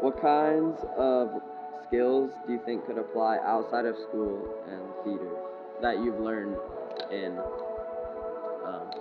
what 0.02 0.22
kinds 0.22 0.78
of 0.96 1.42
skills 1.88 2.32
do 2.46 2.54
you 2.54 2.62
think 2.68 2.86
could 2.86 3.00
apply 3.00 3.40
outside 3.44 3.86
of 3.86 3.96
school 3.98 4.64
and 4.70 4.84
theater 5.04 5.32
that 5.82 6.04
you've 6.04 6.20
learned 6.20 6.56
in 7.12 7.36
um, 8.64 8.92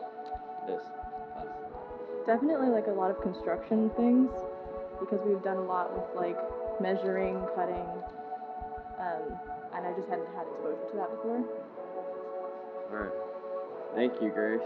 this 0.67 0.81
class? 1.35 1.47
Definitely 2.27 2.69
like 2.69 2.87
a 2.87 2.97
lot 2.97 3.11
of 3.11 3.21
construction 3.21 3.91
things 3.95 4.31
because 5.01 5.21
we've 5.27 5.43
done 5.43 5.59
a 5.59 5.65
lot 5.65 5.93
with 5.93 6.17
like 6.17 6.39
measuring, 6.81 7.45
cutting, 7.55 7.87
um, 8.99 9.39
and 9.79 9.87
I 9.87 9.93
just 9.95 10.09
hadn't 10.09 10.27
had 10.35 10.47
exposure 10.51 10.91
to 10.91 10.97
that 10.97 11.11
before. 11.15 11.45
Alright. 12.91 13.13
Thank 13.95 14.21
you, 14.21 14.31
Grace. 14.31 14.61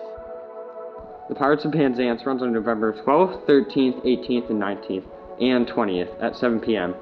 The 1.28 1.34
Pirates 1.34 1.64
of 1.64 1.72
Penzance 1.72 2.24
runs 2.26 2.42
on 2.42 2.52
November 2.52 2.92
12th, 3.06 3.46
13th, 3.46 4.04
18th, 4.04 4.50
and 4.50 4.60
19th, 4.60 5.04
and 5.40 5.68
20th 5.68 6.22
at 6.22 6.36
7 6.36 6.60
p.m. 6.60 6.94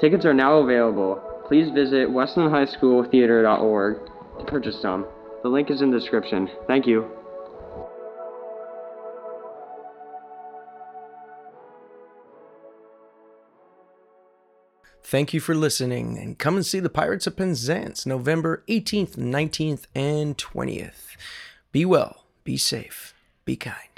Tickets 0.00 0.24
are 0.24 0.34
now 0.34 0.54
available. 0.58 1.20
Please 1.46 1.70
visit 1.70 2.08
westlandhighschooltheater.org 2.08 3.98
to 4.38 4.44
purchase 4.46 4.80
some. 4.80 5.06
The 5.42 5.48
link 5.48 5.70
is 5.70 5.82
in 5.82 5.90
the 5.90 5.98
description. 5.98 6.48
Thank 6.66 6.86
you. 6.86 7.19
Thank 15.10 15.34
you 15.34 15.40
for 15.40 15.56
listening 15.56 16.18
and 16.18 16.38
come 16.38 16.54
and 16.54 16.64
see 16.64 16.78
the 16.78 16.88
Pirates 16.88 17.26
of 17.26 17.34
Penzance 17.34 18.06
November 18.06 18.62
18th, 18.68 19.16
19th, 19.16 19.86
and 19.92 20.38
20th. 20.38 21.16
Be 21.72 21.84
well, 21.84 22.26
be 22.44 22.56
safe, 22.56 23.12
be 23.44 23.56
kind. 23.56 23.89